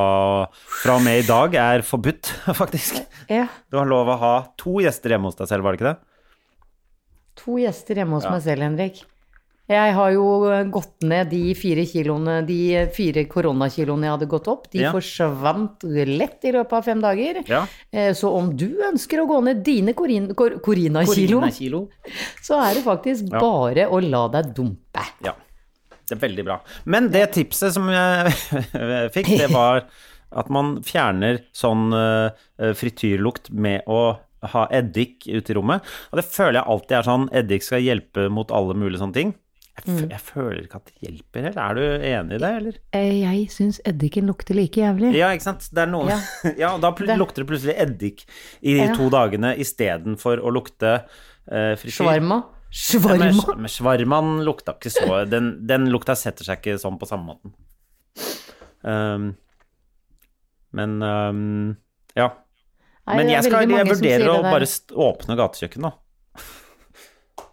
[0.84, 2.30] fra og med i dag er forbudt,
[2.62, 3.02] faktisk.
[3.26, 3.48] Ja.
[3.74, 5.98] Du har lov å ha to gjester hjemme hos deg selv, var det ikke det?
[7.42, 8.36] To gjester hjemme hos Ja.
[8.36, 9.02] meg selv, Henrik.
[9.70, 10.24] Jeg har jo
[10.74, 12.56] gått ned de fire kiloene, de
[12.90, 14.64] fire koronakiloene jeg hadde gått opp.
[14.72, 14.90] De Ja.
[14.90, 17.38] forsvant lett i løpet av fem dager.
[17.46, 17.66] Ja.
[17.92, 21.88] Eh, Så om du ønsker å gå ned dine korin- kor- korinakilo,
[22.42, 23.38] så er det faktisk Ja.
[23.38, 25.06] bare å la deg dumpe.
[25.24, 25.34] Ja.
[26.08, 26.60] Det er veldig bra.
[26.86, 28.32] Men det tipset som jeg
[29.14, 29.84] fikk, det var
[30.32, 35.82] at man fjerner sånn eh, frityrlukt med å ha eddik ute i rommet.
[36.10, 39.34] Og det føler jeg alltid er sånn Eddik skal hjelpe mot alle mulige sånne ting.
[39.78, 40.10] Jeg, Mm.
[40.10, 41.56] jeg føler ikke at det hjelper helt.
[41.56, 42.74] Er du enig i det, eller?
[42.92, 45.14] Eh, Jeg syns eddiken lukter like jævlig.
[45.16, 45.68] Ja, ikke sant.
[45.72, 46.18] Det er noe Ja.
[46.58, 48.24] Ja, da lukter det plutselig eddik
[48.60, 48.94] i de Ja.
[48.94, 51.04] to dagene istedenfor å lukte
[51.50, 51.96] uh, frityr.
[51.96, 52.40] Shawarma.
[52.70, 53.68] Ja, men, Shawarma.
[53.72, 57.54] shawarmaen lukta ikke så Den, den lukta setter seg ikke sånn på samme måten.
[58.84, 59.36] Um,
[60.72, 61.76] men um,
[62.16, 62.28] ja.
[63.06, 64.68] Nei, Men jeg, skal, jeg vurderer å det bare
[65.08, 65.96] åpne gatekjøkkenet, nå.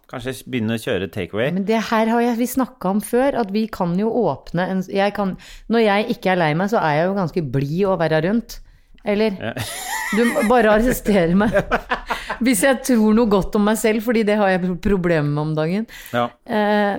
[0.08, 1.50] Kanskje begynne å kjøre takeaway.
[1.52, 4.80] Men det her har jeg, vi snakka om før, at vi kan jo åpne en
[4.88, 5.34] jeg kan,
[5.68, 8.60] Når jeg ikke er lei meg, så er jeg jo ganske blid å være rundt.
[9.04, 9.36] Eller?
[10.08, 11.52] Du må bare arresterer meg.
[12.44, 15.50] Hvis jeg tror noe godt om meg selv, fordi det har jeg problemer med om
[15.52, 15.84] dagen.
[16.16, 16.22] Ja.
[16.48, 16.94] Eh,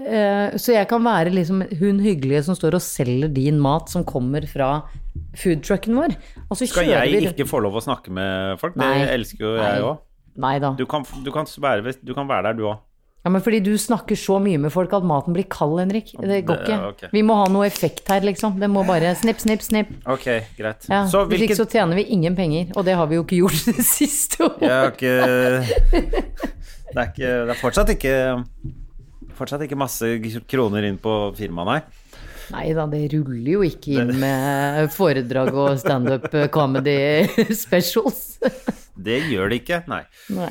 [0.00, 4.06] eh, så jeg kan være liksom hun hyggelige som står og selger din mat som
[4.08, 4.70] kommer fra
[5.36, 6.16] foodtrucken vår.
[6.62, 8.80] Skal jeg vi ikke få lov å snakke med folk?
[8.80, 9.10] Det Nei.
[9.18, 10.00] elsker jo jeg òg.
[10.36, 10.74] Nei da.
[10.78, 12.78] Du, kan- du, kan være- du kan være der, du òg.
[13.24, 16.14] Ja, men fordi du snakker så mye med folk at maten blir kald, Henrik.
[16.16, 16.76] Det går ikke.
[16.94, 17.08] Okay.
[17.12, 18.54] Vi må ha noe effekt her, liksom.
[18.58, 19.90] Det må bare snipp, snipp, snipp.
[20.08, 20.24] Ok,
[20.56, 20.86] greit.
[20.88, 21.50] Ja, så hvilket...
[21.52, 24.40] Slik så tjener vi ingen penger, og det har vi jo ikke gjort det siste
[24.46, 24.64] året.
[24.70, 25.12] Har ikke
[26.90, 28.14] Det er, ikke, det er fortsatt ikke
[29.36, 30.08] Fortsatt ikke masse
[30.50, 31.99] kroner inn på firmaet, nei.
[32.50, 36.96] Nei da, det ruller jo ikke inn med foredrag og standup comedy
[37.64, 38.38] specials.
[39.00, 40.02] Det gjør det ikke, nei.
[40.34, 40.50] Nei.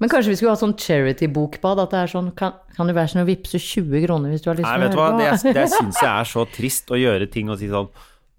[0.00, 1.82] Men kanskje vi skulle ha sånn charity-bokbad?
[1.82, 4.48] At det er sånn Kan, kan du være sånn å vippse 20 kroner hvis du
[4.48, 5.54] har lyst til å vet du hva, høre det, på?
[5.58, 7.90] det syns jeg er så trist å gjøre ting og si sånn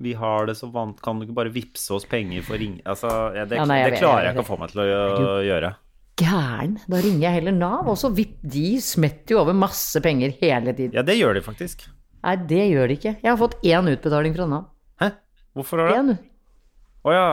[0.01, 2.79] Vi har det så vant, kan du ikke bare vippse oss penger for ring...
[2.87, 4.87] Altså, ja, det, Ja, nei, jeg det klarer jeg ikke å få meg til å
[4.89, 5.69] gjø- gjøre.
[6.19, 6.73] Gæren.
[6.87, 8.37] Da ringer jeg heller Nav, og så vipp.
[8.41, 10.95] De smetter jo over masse penger hele tiden.
[10.95, 11.85] Ja, det gjør de faktisk.
[12.25, 13.11] Nei, det gjør det ikke.
[13.21, 14.63] Jeg har fått én utbetaling fra Nav.
[15.01, 15.11] Hæ?
[15.55, 16.17] Hvorfor har du det?
[17.05, 17.27] Å ja.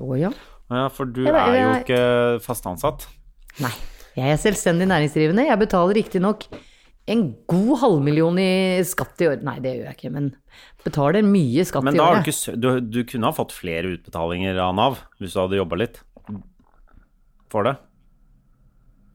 [0.00, 0.30] Å ja.
[0.70, 3.06] Å ja, for du Jeg vet- er jo jeg- ikke fast ansatt.
[3.60, 3.70] Nei.
[4.16, 5.44] Jeg er selvstendig næringsdrivende.
[5.46, 6.46] Jeg betaler riktignok
[7.06, 9.42] en god halvmillion i skatt i år.
[9.44, 10.30] Nei, det gjør jeg ikke, men
[10.82, 12.14] betaler mye skatt Men i året.
[12.16, 15.60] har du ikke du, du kunne ha fått flere utbetalinger av Nav hvis du hadde
[15.60, 16.00] jobba litt
[17.50, 17.76] for det.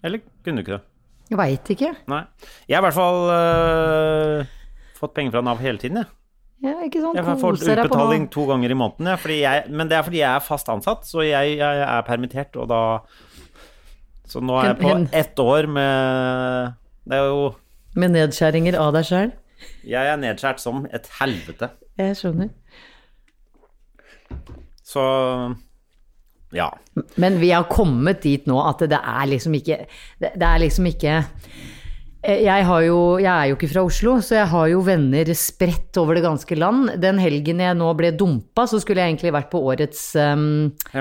[0.04, 0.86] Eller kunne du ikke det?
[1.32, 1.94] Jeg veit ikke.
[2.12, 2.26] Nei.
[2.68, 4.50] Jeg har i hvert fall øh,
[5.00, 6.10] fått penger fra Nav hele tiden, jeg.
[6.62, 10.04] Ja, ikke sånn Jeg på utbetaling to ganger i måneden, fordi jeg, men det er
[10.06, 12.82] fordi jeg er fast ansatt, så jeg, jeg er permittert, og da
[14.30, 14.92] Så nå er jeg på
[15.24, 16.76] ett år med
[17.10, 17.48] Det er jo
[17.98, 19.34] Med nedskjæringer av deg sjøl.
[19.86, 21.68] Jeg er nedskjært som et helvete.
[22.00, 22.54] Jeg skjønner.
[24.88, 25.04] Så
[26.52, 26.70] ja.
[27.16, 29.78] Men vi har kommet dit nå at det er liksom ikke
[30.20, 31.22] Det, det er liksom ikke
[32.24, 35.98] jeg, har jo, jeg er jo ikke fra Oslo, så jeg har jo venner spredt
[35.98, 36.92] over det ganske land.
[37.02, 40.44] Den helgen jeg nå ble dumpa, så skulle jeg egentlig vært på årets um,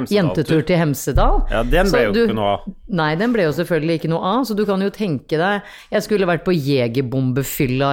[0.09, 1.42] jentetur til Hemsedal.
[1.52, 2.64] Ja, den Så ble jo du- ikke noe av.
[2.90, 5.61] Nei, den ble jo selvfølgelig ikke noe av, så du kan jo tenke deg
[5.92, 7.90] Jeg skulle vært på jegerbombefylla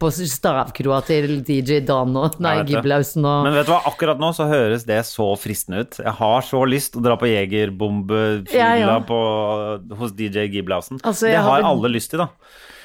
[0.00, 2.70] på stavkroa til DJ Dan og Nei, Jeg.
[2.72, 5.98] Giblausen og Men vet du hva, akkurat nå så høres det så fristende ut.
[6.00, 9.96] Jeg har så lyst å dra på Jegerbombefylla Ja, ja.
[9.98, 11.00] hos DJ Giblausen.
[11.04, 12.28] Altså, det har, har alle lyst til, da.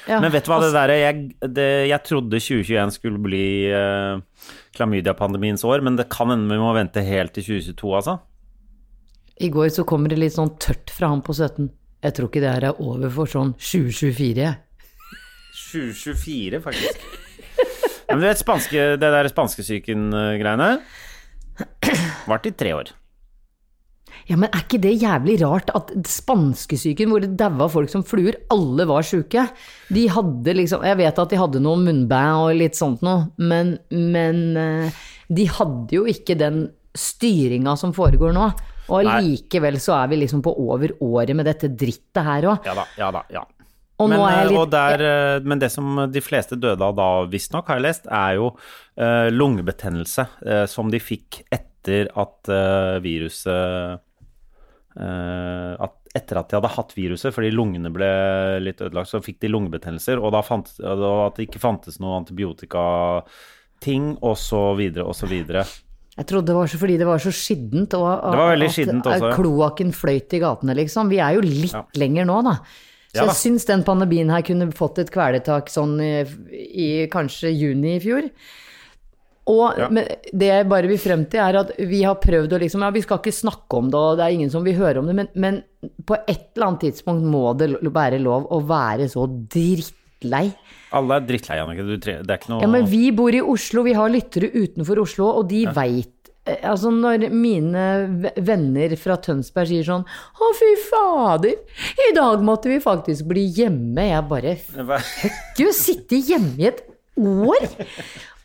[0.08, 4.20] Ja, Men vet du hva, det der, jeg, det- jeg trodde 2021 skulle bli uh,
[4.76, 8.18] klamydiapandemiens år, men det kan hende vi må vente helt til 2022, altså.
[9.40, 11.70] I går så kommer det litt sånn tørt fra han på 17.
[12.04, 14.36] Jeg tror ikke det her er over for sånn 2024.
[14.44, 14.56] jeg.
[15.70, 17.04] 2024, faktisk.
[18.10, 20.70] Men du vet, spanske, det der spanskesyken-greiene
[22.28, 22.90] varte i tre år.
[24.30, 28.36] Ja, men er ikke det jævlig rart at spanskesyken, hvor det daua folk som fluer,
[28.54, 29.42] alle var sjuke?
[29.90, 33.74] De hadde liksom Jeg vet at de hadde noe munnbæ og litt sånt noe, men,
[33.90, 38.44] men eh, de hadde jo ikke den styringa som foregår nå.
[38.90, 42.68] Og allikevel likevel så er vi liksom på over året med dette drittet her òg.
[42.68, 43.42] Ja da, ja da, ja.
[44.00, 47.66] Og men, eh, litt der, eh, men det som de fleste døde av da, visstnok,
[47.66, 48.52] har jeg lest, er jo
[49.34, 50.26] lungebetennelse
[50.68, 52.50] som de fikk etter at
[53.00, 53.98] viruset
[55.00, 58.06] at Etter at de hadde hatt viruset, fordi lungene ble
[58.64, 64.08] litt ødelagt, så fikk de lungebetennelser, og da fant, at det ikke fantes noe antibiotikating,
[64.18, 65.62] og så videre, og så videre.
[66.18, 69.06] Jeg trodde det var så fordi det var så skittent, og Det var at skittent
[69.06, 71.08] også, kloakken fløyt i gatene, liksom.
[71.12, 71.84] Vi er jo litt Ja.
[71.94, 72.58] lenger nå, da.
[73.10, 77.50] Så Ja jeg syns den pandemien her kunne fått et kvelertak sånn i, i kanskje
[77.54, 78.30] juni i fjor.
[79.50, 79.88] Og Ja.
[79.90, 82.90] men det jeg bare vil frem til, er at vi har prøvd å liksom Ja,
[82.94, 85.16] vi skal ikke snakke om det, og det er ingen som vil høre om det,
[85.18, 85.62] men, men
[86.06, 90.46] på et eller annet tidspunkt må det være lov å være så drittlei.
[90.92, 91.84] Alle er drittlei, Annike.
[92.02, 95.30] Det er ikke noe Ja, men vi bor i Oslo, vi har lyttere utenfor Oslo,
[95.40, 96.16] og de veit
[96.64, 101.52] Altså, når mine venner fra Tønsberg sier sånn Å, fy fader,
[102.08, 104.06] i dag måtte vi faktisk bli hjemme.
[104.08, 106.80] Jeg bare Fuck you, sitte hjemme i et
[107.20, 107.68] år?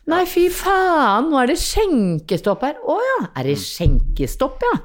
[0.06, 2.76] Nei, fy faen, nå er det skjenkestopp her.
[2.86, 4.76] Å ja, er det skjenkestopp, ja?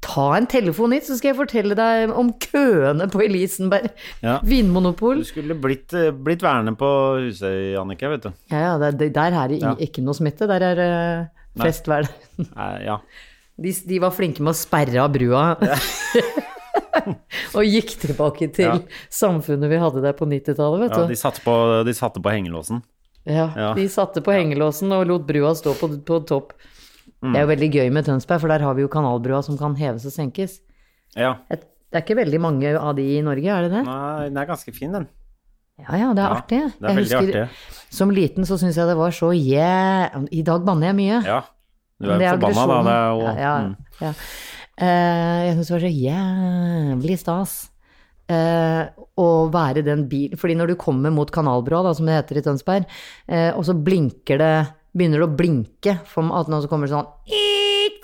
[0.00, 3.90] Ta en telefon hit, så skal jeg fortelle deg om køene på Elisenberg
[4.24, 4.38] Ja.
[4.40, 5.20] vinmonopol.
[5.20, 6.88] Du skulle blitt, eh, blitt værende på
[7.20, 8.30] Husøy, Annika, vet du.
[8.50, 9.74] Ja, ja, det, det, der er det Ja.
[9.76, 10.48] ikke noe smitte.
[10.48, 12.80] Der er det fest hver dag.
[12.82, 12.96] Ja.
[13.60, 15.42] De, de var flinke med å sperre av brua.
[17.58, 18.78] og gikk tilbake til Ja.
[19.12, 21.08] samfunnet vi hadde der på 90-tallet, vet ja du.
[21.12, 22.80] de, satte på, de satte på hengelåsen.
[23.28, 23.74] Ja, Ja.
[23.76, 26.54] De satte på hengelåsen og lot brua stå på, på topp.
[27.20, 27.32] Mm.
[27.32, 29.74] Det er jo veldig gøy med Tønsberg, for der har vi jo kanalbrua som kan
[29.76, 30.60] heves og senkes.
[31.18, 31.34] Ja.
[31.52, 33.82] Et, det er ikke veldig mange av de i Norge, er det det?
[33.84, 35.08] Nei, den er ganske fin, den.
[35.80, 36.60] Ja ja, det er Ja, artig.
[36.76, 37.44] Det er veldig artig.
[37.90, 41.20] som liten så syns jeg det var så yeah I dag banner jeg mye.
[41.24, 41.40] Ja.
[42.00, 42.80] Du er jo forbanna, da.
[42.84, 43.76] Det er jo Ja, ja, mm.
[44.00, 44.12] ja.
[44.80, 47.54] Uh, jeg syns det var så jævlig stas
[48.30, 52.44] å være den bilen Fordi når du kommer mot Kanalbrua, da, som det heter i
[52.46, 52.86] Tønsberg,
[53.28, 54.52] eh, og så blinker det
[54.90, 57.10] Begynner det å blinke for at nå så kommer det sånn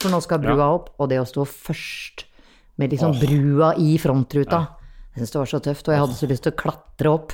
[0.03, 0.93] For nå skal brua opp.
[1.03, 2.27] Og det å stå først
[2.79, 4.61] med liksom brua i frontruta
[5.15, 7.33] Jeg syns det var så tøft, og jeg hadde så lyst til å klatre opp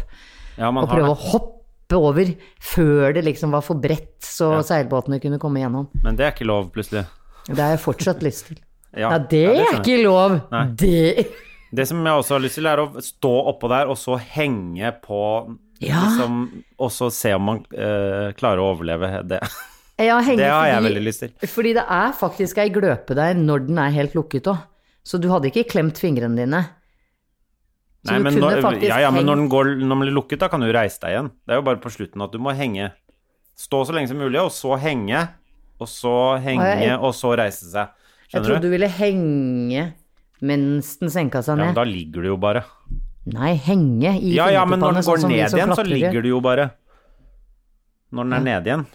[0.56, 1.12] ja, og prøve det.
[1.12, 2.28] å hoppe over
[2.62, 5.88] før det liksom var for bredt, så seilbåtene kunne komme gjennom.
[6.04, 7.02] Men det er ikke lov, plutselig.
[7.48, 8.60] Det har jeg fortsatt lyst til.
[8.94, 10.36] Ja, Ja, det ja, er skjønner ikke lov!
[10.52, 10.62] Nei.
[10.78, 11.26] Det
[11.72, 14.90] Det som jeg også har lyst til, er å stå oppå der og så henge
[15.04, 15.20] på
[15.82, 16.02] Ja.
[16.04, 19.40] liksom, Og så se om man uh, klarer å overleve det.
[19.98, 21.32] Ja, Det har jeg fordi- veldig lyst til.
[21.48, 24.60] Fordi det er faktisk ei gløpe der når den er helt lukket òg.
[25.02, 26.60] Så du hadde ikke klemt fingrene dine.
[28.04, 30.48] Så Nei, men når, ja, ja, men når den, går, når den blir lukket, da
[30.50, 31.30] kan du reise deg igjen.
[31.46, 32.90] Det er jo bare på slutten at du må henge.
[33.58, 35.20] Stå så lenge som mulig, og så henge.
[35.82, 37.90] Og så henge, og så reise seg.
[38.32, 38.66] Jeg trodde du?
[38.68, 39.92] du ville henge
[40.42, 41.68] mens den senka seg ned.
[41.70, 42.64] Ja, men da ligger du jo bare.
[43.32, 46.22] Nei, henge i Ja, ja, men når den sånn går som ned igjen, så ligger
[46.24, 46.70] du jo bare.
[48.12, 48.86] Når den er nede igjen.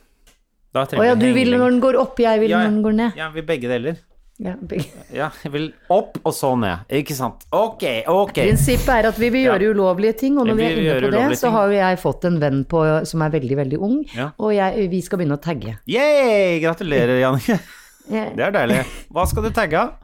[0.76, 2.98] Da Å ja, du vil når den går opp, jeg vil Ja, når den går
[3.00, 3.16] ned.
[3.18, 3.96] Ja, vi begge deler.
[4.38, 4.54] Ja.
[5.18, 6.84] Ja, jeg vil opp og så ned.
[6.94, 7.48] Ikke sant?
[7.56, 8.36] Ok, ok.
[8.36, 9.56] Prinsippet er at vi vil Ja.
[9.56, 11.98] gjøre ulovlige ting, og når Vi vi er inne på det, så har jo jeg
[12.04, 14.30] fått en venn på, som er veldig, veldig ung, Ja.
[14.38, 15.80] og jeg, vi skal begynne å tagge.
[15.88, 16.60] Yeah!
[16.62, 17.58] Gratulerer, Jannicke.
[18.10, 18.84] Det er deilig.
[19.12, 19.96] Hva skal du tagge av?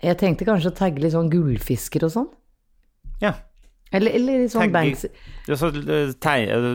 [0.00, 2.28] Jeg tenkte kanskje å tagge litt sånn gullfisker og sånn.
[3.20, 3.34] Ja.
[3.92, 5.10] Eller, eller litt sånn Banksy
[5.44, 6.14] Du, så, eh,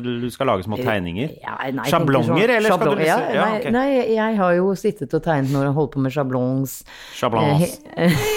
[0.05, 1.31] du skal lage små tegninger?
[1.41, 3.71] Ja, nei, Sjablonger, eller skal du liksom- ja, nei, okay.
[3.71, 6.83] nei, jeg har jo sittet og tegnet når jeg holdt på med sjablongs.
[7.17, 7.79] Sjablons.
[7.97, 8.13] Eh,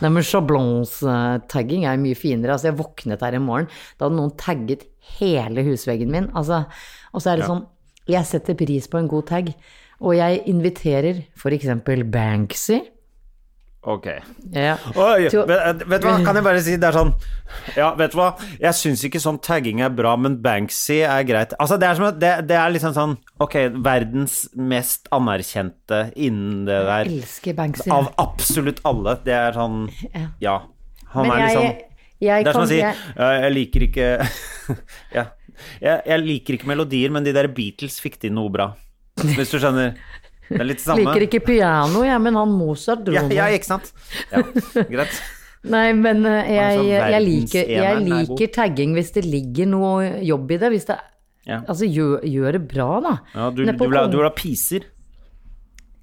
[0.00, 2.54] Nei, men sjablongstagging er mye finere.
[2.56, 4.86] Altså, jeg våknet her i morgen, da hadde noen tagget
[5.20, 6.30] hele husveggen min.
[6.34, 6.64] Altså,
[7.14, 7.50] og så er det Ja.
[7.52, 7.66] sånn,
[8.06, 9.54] jeg setter pris på en god tag,
[10.00, 12.80] og jeg inviterer eksempel Banksy.
[13.80, 14.06] Ok.
[14.52, 14.74] Ja.
[14.92, 17.14] Oi, vet, vet du hva, kan jeg bare si, det er sånn
[17.78, 18.26] Ja, vet du hva,
[18.60, 21.54] jeg syns ikke sånn tagging er bra, men Banksy er greit.
[21.56, 26.76] Altså, det er som det, det er liksom sånn Ok, verdens mest anerkjente innen det
[26.90, 27.88] der Jeg elsker Banksy.
[27.96, 29.16] Av absolutt alle.
[29.24, 29.86] Det er sånn
[30.44, 30.58] Ja.
[31.14, 31.80] Han Men er liksom jeg,
[32.20, 34.10] jeg Det er som å si jeg, Jeg liker ikke
[35.18, 35.26] Ja.
[35.80, 38.70] Jeg, jeg liker ikke melodier, men de der Beatles fikk til noe bra.
[39.20, 39.96] Hvis du skjønner.
[40.50, 41.04] Det er litt det samme.
[41.06, 43.92] liker ikke piano, jeg, men han Mozart dro ja, ja, ikke sant?
[44.32, 44.42] Ja,
[44.90, 45.20] greit.
[45.74, 50.22] Nei, men eh, jeg, Altså, jeg, liker, jeg er liker tagging hvis det ligger noe
[50.24, 50.70] jobb i det.
[50.72, 50.96] Hvis det
[51.48, 51.60] Ja.
[51.66, 53.12] Altså, gjør, gjør det bra, da.
[53.34, 54.88] Ja, du, du, vil ha, du vil ha piser.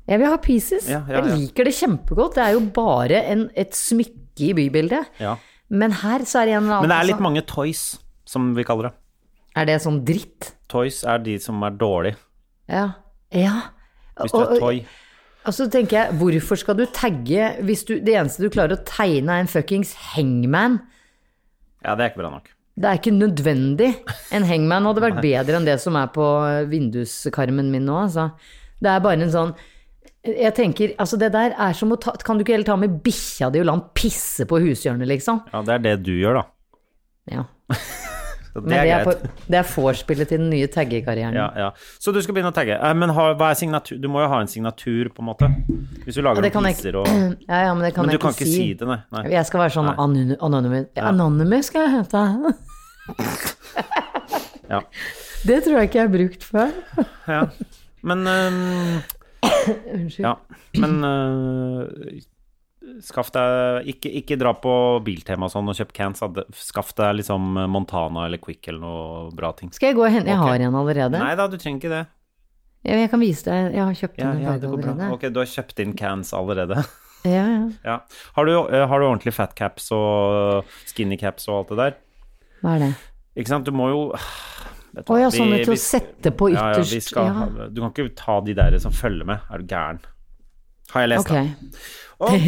[0.08, 0.88] Jeg vil ha pieces.
[0.88, 1.02] Ja.
[1.12, 2.38] Jeg liker det kjempegodt.
[2.38, 5.10] Det er jo bare en, et smykke i bybildet.
[5.20, 5.36] Ja.
[5.68, 7.82] Men her så er det en eller annen Men det er litt mange toys,
[8.28, 8.94] som vi kaller det.
[9.58, 10.54] Er det sånn dritt?
[10.72, 12.20] Toys er de som er dårlige.
[12.72, 12.86] Ja.
[13.36, 13.58] Ja.
[14.22, 14.82] Hvis du er toy.
[15.48, 18.84] Og så tenker jeg, hvorfor skal du tagge hvis du, det eneste du klarer å
[18.88, 20.82] tegne er en fuckings hangman?
[21.86, 22.52] Ja, det er ikke bra nok.
[22.78, 23.94] Det er ikke nødvendig.
[24.36, 26.28] En hangman hadde vært bedre enn det som er på
[26.70, 28.28] vinduskarmen min nå, altså.
[28.84, 29.56] Det er bare en sånn
[30.28, 33.00] Jeg tenker, altså det der er som å ta Kan du ikke heller ta med
[33.02, 35.42] bikkja di og la den pisse på hushjørnet, liksom?
[35.54, 36.46] Ja, det er det du gjør, da.
[37.34, 37.48] Ja.
[38.58, 39.36] Så det er det greit.
[39.54, 41.36] det er vorspielet til den nye taggekarrieren.
[41.38, 41.68] Ja, ja.
[42.02, 42.74] Så du skal begynne å tagge.
[42.82, 44.00] Eh, Men har, hva signatur?
[44.02, 45.50] Du må jo ha en signatur, på en måte.
[46.06, 47.08] Hvis du lager noen viser og
[47.52, 48.64] Ja, ja, men det kan Men du jeg kan ikke ikke si.
[48.66, 49.00] si det, nei.
[49.14, 49.24] nei.
[49.36, 50.90] Jeg skal være sånn anonymous.
[50.98, 52.26] Anonymous skal jeg hete.
[54.68, 54.82] Ja.
[55.48, 56.72] Det tror jeg ikke jeg har brukt før.
[57.32, 57.44] ja.
[58.04, 58.98] Men um,
[59.94, 60.26] Unnskyld.
[60.26, 60.34] Ja.
[60.82, 62.18] Men øh,
[63.04, 64.74] skaff deg ikke, ikke dra på
[65.06, 66.22] Biltema og sånn og kjøp cans.
[66.54, 69.72] Skaff deg liksom Montana eller Quick eller noe bra ting.
[69.76, 71.20] Skal jeg gå og hente Jeg har en allerede.
[71.20, 72.04] Nei da, du trenger ikke det.
[72.88, 73.74] Jeg, jeg kan vise deg.
[73.76, 74.92] Jeg har kjøpt Ja, den ja, det går bra.
[74.96, 75.14] allerede.
[75.18, 76.84] Ok, du har kjøpt inn cans allerede.
[77.26, 77.64] Ja, ja.
[77.84, 77.96] Ja.
[78.38, 81.96] Har, du, øh, har du ordentlig fat caps og skinny caps og alt det der?
[82.62, 82.90] Hva er det?
[83.42, 86.70] Ikke sant, du må jo Å hva, ja, vi- sånne til å sette på Ja,
[86.72, 87.10] ja, vi ytterst.
[87.10, 89.42] skal Ja, du kan ikke ta de der som følger med.
[89.52, 90.00] Er du gæren?
[90.94, 91.52] Har jeg lest, okay.
[91.52, 91.78] da?
[92.18, 92.48] Ok.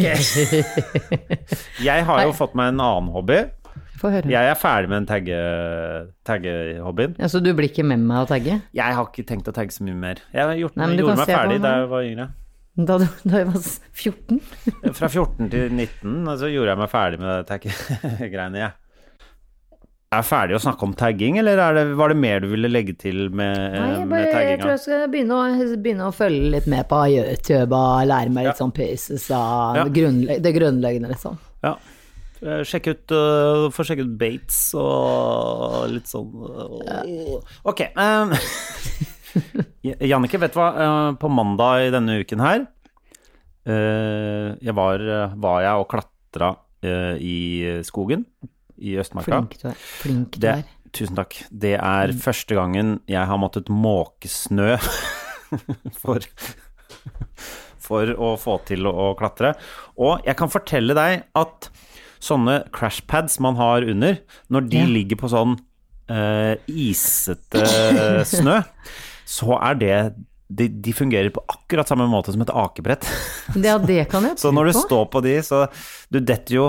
[1.88, 3.38] Jeg har jo fått meg en annen hobby.
[4.00, 7.18] Jeg er ferdig med den tagge- tagge-hobbyen.
[7.20, 8.60] Ja, så du blir ikke med meg å tagge?
[8.72, 10.22] jeg har ikke tenkt å tagge så mye mer.
[10.32, 12.28] Jeg har gjort, Nei, gjorde meg ferdig da jeg var yngre.
[12.80, 14.40] Da, du, da jeg var 14?
[14.96, 18.72] Fra 14 til 19, og så gjorde jeg meg ferdig med tagge-greiene, jeg.
[20.10, 22.96] Er ferdig å snakke om tagging, eller er det, var det mer du ville legge
[22.98, 24.40] til med, Nei, med tagginga?
[24.48, 28.32] jeg tror jeg skal begynne å, begynne å følge litt med på YouTube og lære
[28.34, 28.58] meg litt Ja.
[28.58, 29.84] sånn pieces av Ja.
[29.86, 31.38] grunnle det grunnleggende, liksom.
[31.62, 31.76] Ja.
[32.42, 37.38] Eh, Sjekk ut uh, Få sjekke ut Bates og litt sånn uh,
[37.70, 37.86] Ok.
[37.94, 38.34] Um,
[40.10, 40.70] Jannicke, vet du hva?
[40.74, 42.66] Uh, på mandag i denne uken her
[43.70, 45.02] jeg var,
[45.38, 46.48] var jeg og klatra
[47.20, 48.24] i skogen
[48.80, 49.40] i Østmarka.
[49.44, 49.74] Flink du er.
[50.00, 50.64] Flink du Det, er.
[50.96, 51.36] tusen takk.
[51.52, 54.76] Det er første gangen jeg har måttet måke snø
[56.02, 56.24] for,
[57.80, 59.54] for å få til å, klatre.
[60.00, 61.70] Og jeg kan fortelle deg at
[62.20, 64.18] sånne crashpads man har under,
[64.52, 64.88] når de Ja.
[64.90, 65.54] ligger på sånn
[66.10, 67.62] uh, isete
[68.34, 68.58] snø,
[69.30, 69.94] så er det
[70.50, 73.06] de, de fungerer på akkurat samme måte som et akebrett.
[73.54, 74.82] Ja, det kan jeg Så når du på.
[74.88, 75.64] står på de, så
[76.10, 76.64] du detter jo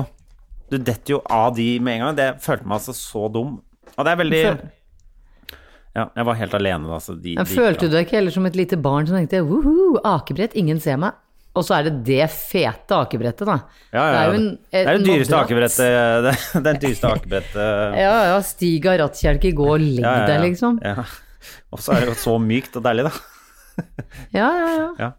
[0.72, 2.16] Du detter jo av de med en gang.
[2.20, 3.58] Det følte meg altså så dum.
[3.98, 4.44] Og det er veldig
[5.92, 8.46] Ja, jeg var helt alene da, så de, de følte du deg ikke heller som
[8.48, 11.18] et lite barn som tenkte woho, akebrett, ingen ser meg?
[11.52, 13.58] Og så er det det fete akebrettet, da.
[13.92, 15.82] Ja, ja, Det er en, Det er det dyreste akebrettet
[16.24, 20.80] Det er den dyreste akebrettet Ja, ja, stig av rattkjelke, gå og legg deg, liksom.
[20.80, 21.04] Ja.
[21.76, 23.84] Og så er det jo så mykt og deilig, da.
[24.32, 24.88] Ja, ja, ja.
[25.00, 25.12] Ja.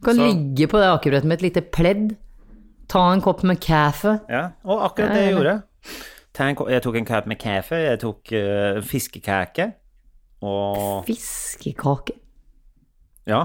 [0.00, 2.14] Du kan Så- ligge på det akebrettet med et lite pledd,
[2.88, 4.18] ta en kopp med kaffe.
[4.30, 5.54] Ja, og akkurat det jeg gjorde.
[6.34, 9.72] jeg Jeg tok en kopp med kaffe, jeg tok uh, fiskekake,
[10.44, 12.18] og Fiskekake.
[13.26, 13.42] Ja,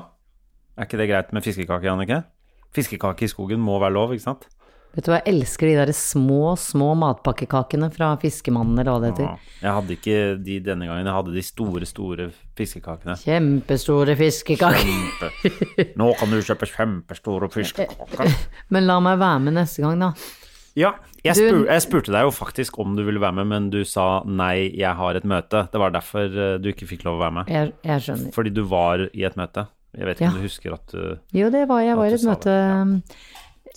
[0.76, 2.24] er ikke det greit med fiskekake, Jannicke?
[2.76, 4.48] Fiskekake i skogen må være lov, ikke sant?
[4.96, 9.12] Vet du hva, jeg elsker de der små, små matpakkekakene fra Fiskemannen, eller hva det
[9.12, 9.28] heter.
[9.28, 9.60] Ja.
[9.62, 10.16] Jeg hadde ikke
[10.48, 12.26] de denne gangen, jeg hadde de store, store
[12.58, 13.16] fiskekakene.
[13.22, 14.82] Kjempestore fiskekaker.
[14.90, 15.86] Kjempe.
[16.02, 18.34] Nå kan du kjøpe kjempestore fiskekaker.
[18.74, 20.12] Men la meg være med neste gang, da.
[20.80, 20.94] Ja,
[21.26, 24.22] jeg, spur, jeg spurte deg jo faktisk om du ville være med, men du sa
[24.30, 25.66] nei, jeg har et møte.
[25.74, 27.50] Det var derfor eh, du ikke fikk lov å være med.
[27.52, 28.32] Jeg, jeg skjønner.
[28.38, 29.66] Fordi du var i et møte.
[29.98, 30.30] Jeg vet ikke Ja.
[30.32, 31.98] om du husker at du Jo, det var jeg.
[32.00, 33.02] var i et møte det,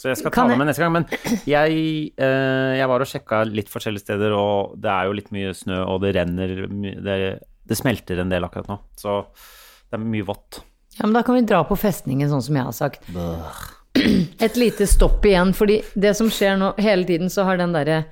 [0.02, 0.96] Så jeg skal ta det med neste gang.
[0.96, 1.04] Men
[1.46, 1.76] jeg,
[2.18, 5.78] eh, jeg var og sjekka litt forskjellige steder, og det er jo litt mye snø,
[5.86, 7.16] og det renner Det,
[7.70, 8.80] det smelter en del akkurat nå.
[8.98, 9.20] Så
[9.86, 10.58] det er mye vått.
[10.98, 13.06] Ja, men da kan vi dra på festningen, sånn som jeg har sagt.
[14.42, 18.02] Et lite stopp igjen, fordi det som skjer nå, hele tiden så har den derre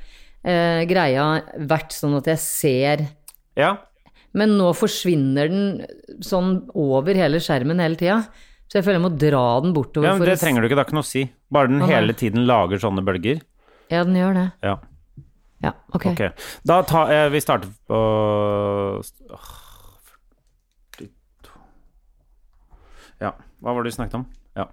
[0.45, 1.27] eh, greia
[1.59, 3.07] vært sånn at jeg ser
[3.59, 3.75] Ja,
[4.37, 8.21] Men nå forsvinner den sånn over hele skjermen hele tida.
[8.71, 10.07] Så jeg føler jeg må dra den bortover.
[10.07, 11.25] ja men det trenger du ikke, det har ikke noe å si.
[11.51, 13.41] Bare den Å, hele tiden lager sånne bølger.
[13.91, 14.47] Ja, den gjør det.
[14.63, 14.77] Ja,
[15.61, 16.07] Ja, ok.
[16.15, 16.31] okay.
[16.65, 17.97] Da tar eh, Vi starter på
[19.35, 19.49] Åh,
[20.97, 21.59] 42
[23.21, 24.25] Ja, hva var det du snakket om?
[24.57, 24.71] Ja,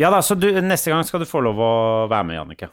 [0.00, 1.72] ja da, så du, neste gang skal du få lov å
[2.10, 2.70] være med, Jannicke.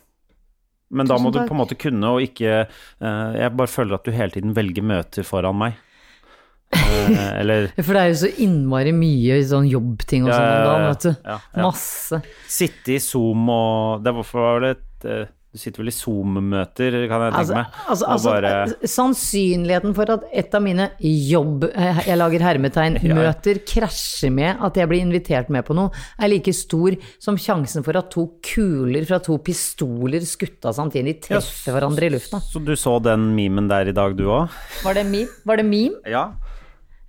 [0.90, 4.08] Men da må du på en måte kunne og ikke uh, Jeg bare føler at
[4.08, 5.82] du hele tiden velger møter foran meg.
[6.74, 10.90] Eh, eller For det er jo så innmari mye sånn jobbting og sånn om dagen,
[10.92, 11.14] vet du.
[11.24, 11.64] ja, ja.
[11.64, 12.22] Masse.
[12.52, 14.28] Sitte i Zoom og Det var
[14.60, 17.78] vel et eh, Du sitter vel i Zoom-møter, kan jeg tenke Altså, meg.
[17.88, 22.98] altså, og altså bare sannsynligheten for at et av mine jobb, eh, jeg lager hermetegn,
[23.08, 23.16] Ja.
[23.18, 25.90] møter krasjer med at jeg blir invitert med på noe,
[26.20, 31.16] er like stor som sjansen for at to kuler fra to pistoler skutt av samtidig
[31.32, 32.44] Ja, treffer hverandre i lufta.
[32.44, 34.52] Så du så den memen der i dag, du òg?
[34.84, 35.32] Var det meme?
[35.48, 36.04] Var det meme?
[36.06, 36.28] Ja.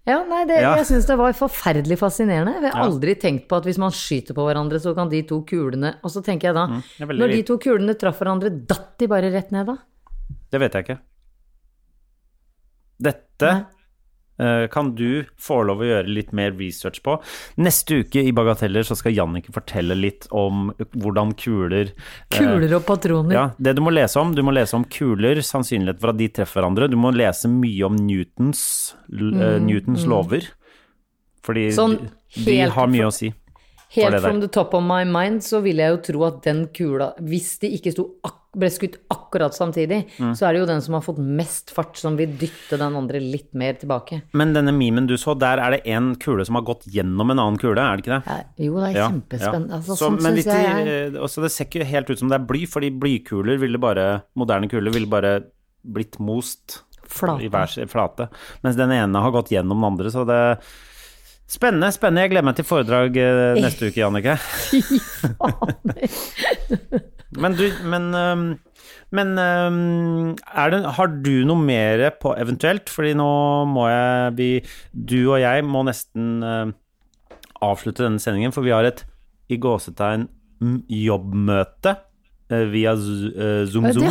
[0.09, 0.71] Ja, nei, det, Ja.
[0.81, 2.55] jeg syns det var forferdelig fascinerende.
[2.63, 2.87] Jeg har Ja.
[2.89, 6.11] aldri tenkt på at hvis man skyter på hverandre, så kan de to kulene Og
[6.11, 6.83] så tenker jeg da, Mm,
[7.19, 9.77] når de to kulene traff hverandre, datt de bare rett ned da?
[10.51, 10.99] Det vet jeg ikke.
[13.01, 13.65] Dette eh,
[14.71, 17.17] kan du få lov å gjøre litt mer research på.
[17.61, 22.87] Neste uke i Bagateller så skal Jannicke fortelle litt om hvordan kuler eh, Kuler og
[22.89, 23.35] patroner.
[23.35, 26.31] ja, det du må lese om, du må lese om kuler, sannsynlighet for at de
[26.39, 26.91] treffer hverandre.
[26.93, 28.63] Du må lese mye om Newtons,
[29.11, 30.11] mm, Newtons mm.
[30.13, 30.49] lover.
[31.47, 33.33] Fordi Sånn de, de har mye å si.
[33.95, 37.15] Helt from the top of my mind så ville jeg jo tro at den kula,
[37.25, 40.33] hvis de ikke sto ak ble skutt akkurat samtidig, Mm.
[40.35, 43.21] så er det jo den som har fått mest fart, som vil dytte den andre
[43.21, 44.23] litt mer tilbake.
[44.33, 47.39] Men denne memen du så, der er det en kule som har gått gjennom en
[47.39, 48.23] annen kule, er det ikke det?
[48.27, 49.73] Ja, jo, det er Ja, kjempespennende.
[49.79, 52.29] Altså, Så, sånn men syns jeg er eh, også det ser ikke helt ut som
[52.33, 55.43] det er bly, fordi blykuler ville bare, moderne kuler ville bare
[55.85, 57.43] blitt most Flate.
[57.45, 58.29] i hver flate,
[58.65, 60.59] mens den ene har gått gjennom den andre, så det
[61.49, 62.21] Spennende, spennende.
[62.27, 64.37] Jeg gleder meg til foredrag eh, neste uke, Jannicke.
[67.37, 68.09] Men du, men
[69.11, 72.89] men det, har du noe mer på eventuelt?
[72.93, 73.29] Fordi nå
[73.69, 74.49] må jeg bli
[74.93, 76.43] Du og jeg må nesten
[77.65, 79.05] avslutte denne sendingen, for vi har et
[79.51, 80.29] i gåsetegn
[80.93, 81.95] jobbmøte
[82.51, 84.05] eh, via Z- eh, Zoom Zoom.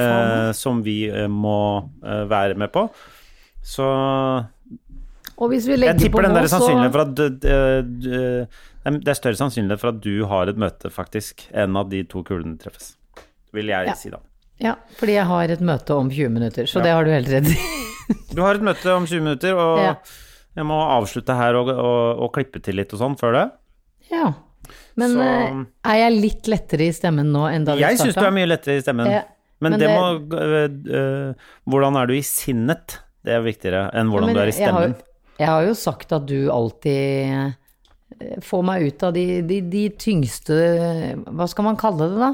[0.00, 0.98] Eh, som vi
[1.28, 1.58] må
[2.02, 2.86] være med på.
[3.66, 3.86] Så
[5.90, 8.48] jeg tipper den der sannsynligheten for at
[8.86, 12.22] Det er større sannsynlighet for at du har et møte, faktisk, enn at de to
[12.22, 12.92] kulene treffes.
[13.52, 13.94] Vil jeg Ja.
[13.98, 14.18] si, da.
[14.62, 17.46] Ja, fordi jeg har et møte om 20 minutter, så det har du helt redd
[17.50, 17.56] i.
[18.36, 19.94] Du har et møte om 20 minutter, og Ja.
[20.56, 23.44] jeg må avslutte her og, og, og klippe til litt og sånn før det.
[24.12, 24.32] Ja.
[24.96, 28.12] Men Så- eh, er jeg litt lettere i stemmen nå enn da vi Jeg starta?
[28.12, 29.10] syns du er mye lettere i stemmen.
[29.10, 29.22] Ja,
[29.60, 31.34] men, men det, det- må øh,
[31.68, 32.98] Hvordan er du i sinnet?
[33.24, 34.96] Det er viktigere enn hvordan ja, du er i jeg har, stemmen.
[35.40, 37.56] jeg har jo sagt at du alltid
[38.20, 40.56] eh, får meg ut av de, de, de tyngste
[41.26, 42.32] Hva skal man kalle det, da?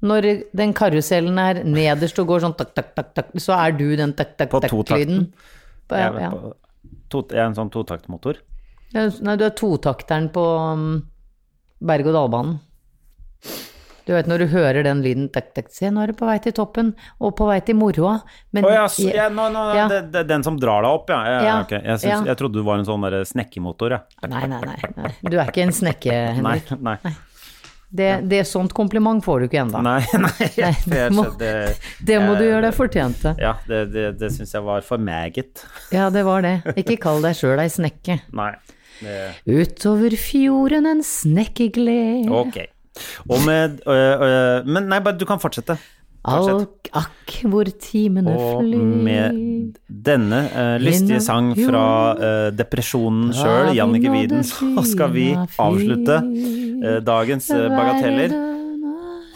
[0.00, 3.84] Når den karusellen er nederst og går sånn takk, takk, takk, tak, så er du
[4.00, 5.26] den takk, takk, På takk-lyden.
[5.90, 6.22] På- totakten?
[6.24, 6.30] Ja,
[7.12, 8.38] to, jeg er en sånn totaktmotor.
[8.94, 10.86] Nei, du er totakteren på um,
[11.84, 12.56] berg-og-dal-banen.
[14.10, 16.34] Du vet når du hører den lyden tek, tek, Se, nå er du på vei
[16.42, 16.88] til toppen,
[17.22, 18.16] og på vei til moroa.
[18.50, 19.84] Men oh, ja, så, ja, nå, nå, Ja.
[19.92, 21.20] Det, det, den som drar deg opp, ja.
[21.30, 21.78] ja, Ja, okay.
[21.86, 22.32] jeg, synes, ja.
[22.32, 24.30] jeg trodde du var en sånn der snekkemotor, jeg.
[24.32, 25.10] Nei, nei, nei, nei.
[25.30, 26.72] Du er ikke en snekke, Nei, Henrik.
[26.82, 27.12] nei.
[28.00, 29.80] Det, det sånt kompliment får du ikke ennå.
[29.86, 30.50] Nei, nei,
[30.90, 33.38] det må- det, må du gjøre deg fortjent til.
[33.46, 35.62] Ja, det, det, det syns jeg var for meget.
[35.94, 36.56] Ja, det var det.
[36.82, 38.18] Ikke kall deg sjøl ei snekke.
[38.34, 38.52] Nei.
[39.46, 42.26] Utover fjorden en snekkegled.
[42.42, 42.60] ok.
[43.28, 45.76] Og med øh, øh, Men nei, bare du kan fortsette.
[46.20, 46.90] Fortsett.
[46.92, 51.84] Akk, hvor timene Og med denne uh, lystige sang fra
[52.18, 58.36] uh, depresjonen sjøl, Jannicke Widen, så skal vi avslutte uh, dagens bagateller.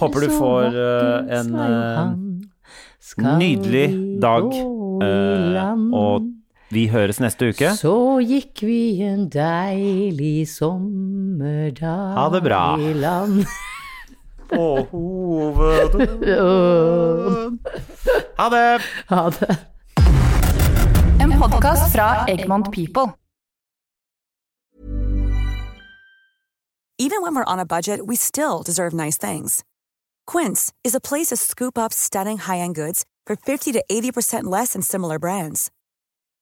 [0.00, 0.76] Håper du får
[1.38, 1.52] en
[3.38, 3.86] nydelig
[4.20, 4.48] dag,
[5.94, 6.26] og
[6.74, 7.70] vi høres neste uke.
[7.78, 7.94] Så
[8.24, 12.62] gikk vi en deilig sommerdag Ha det bra.
[12.78, 13.44] i land.
[14.50, 17.58] På hoveddøren.
[18.38, 18.80] Ha det!
[19.08, 19.56] Ha det.
[21.24, 23.06] En podkast fra Egmont People.
[26.98, 29.64] Even when we're on a budget, we still deserve nice things.
[30.26, 34.72] Quince is a place to scoop up stunning high-end goods for 50 to 80% less
[34.74, 35.70] than similar brands.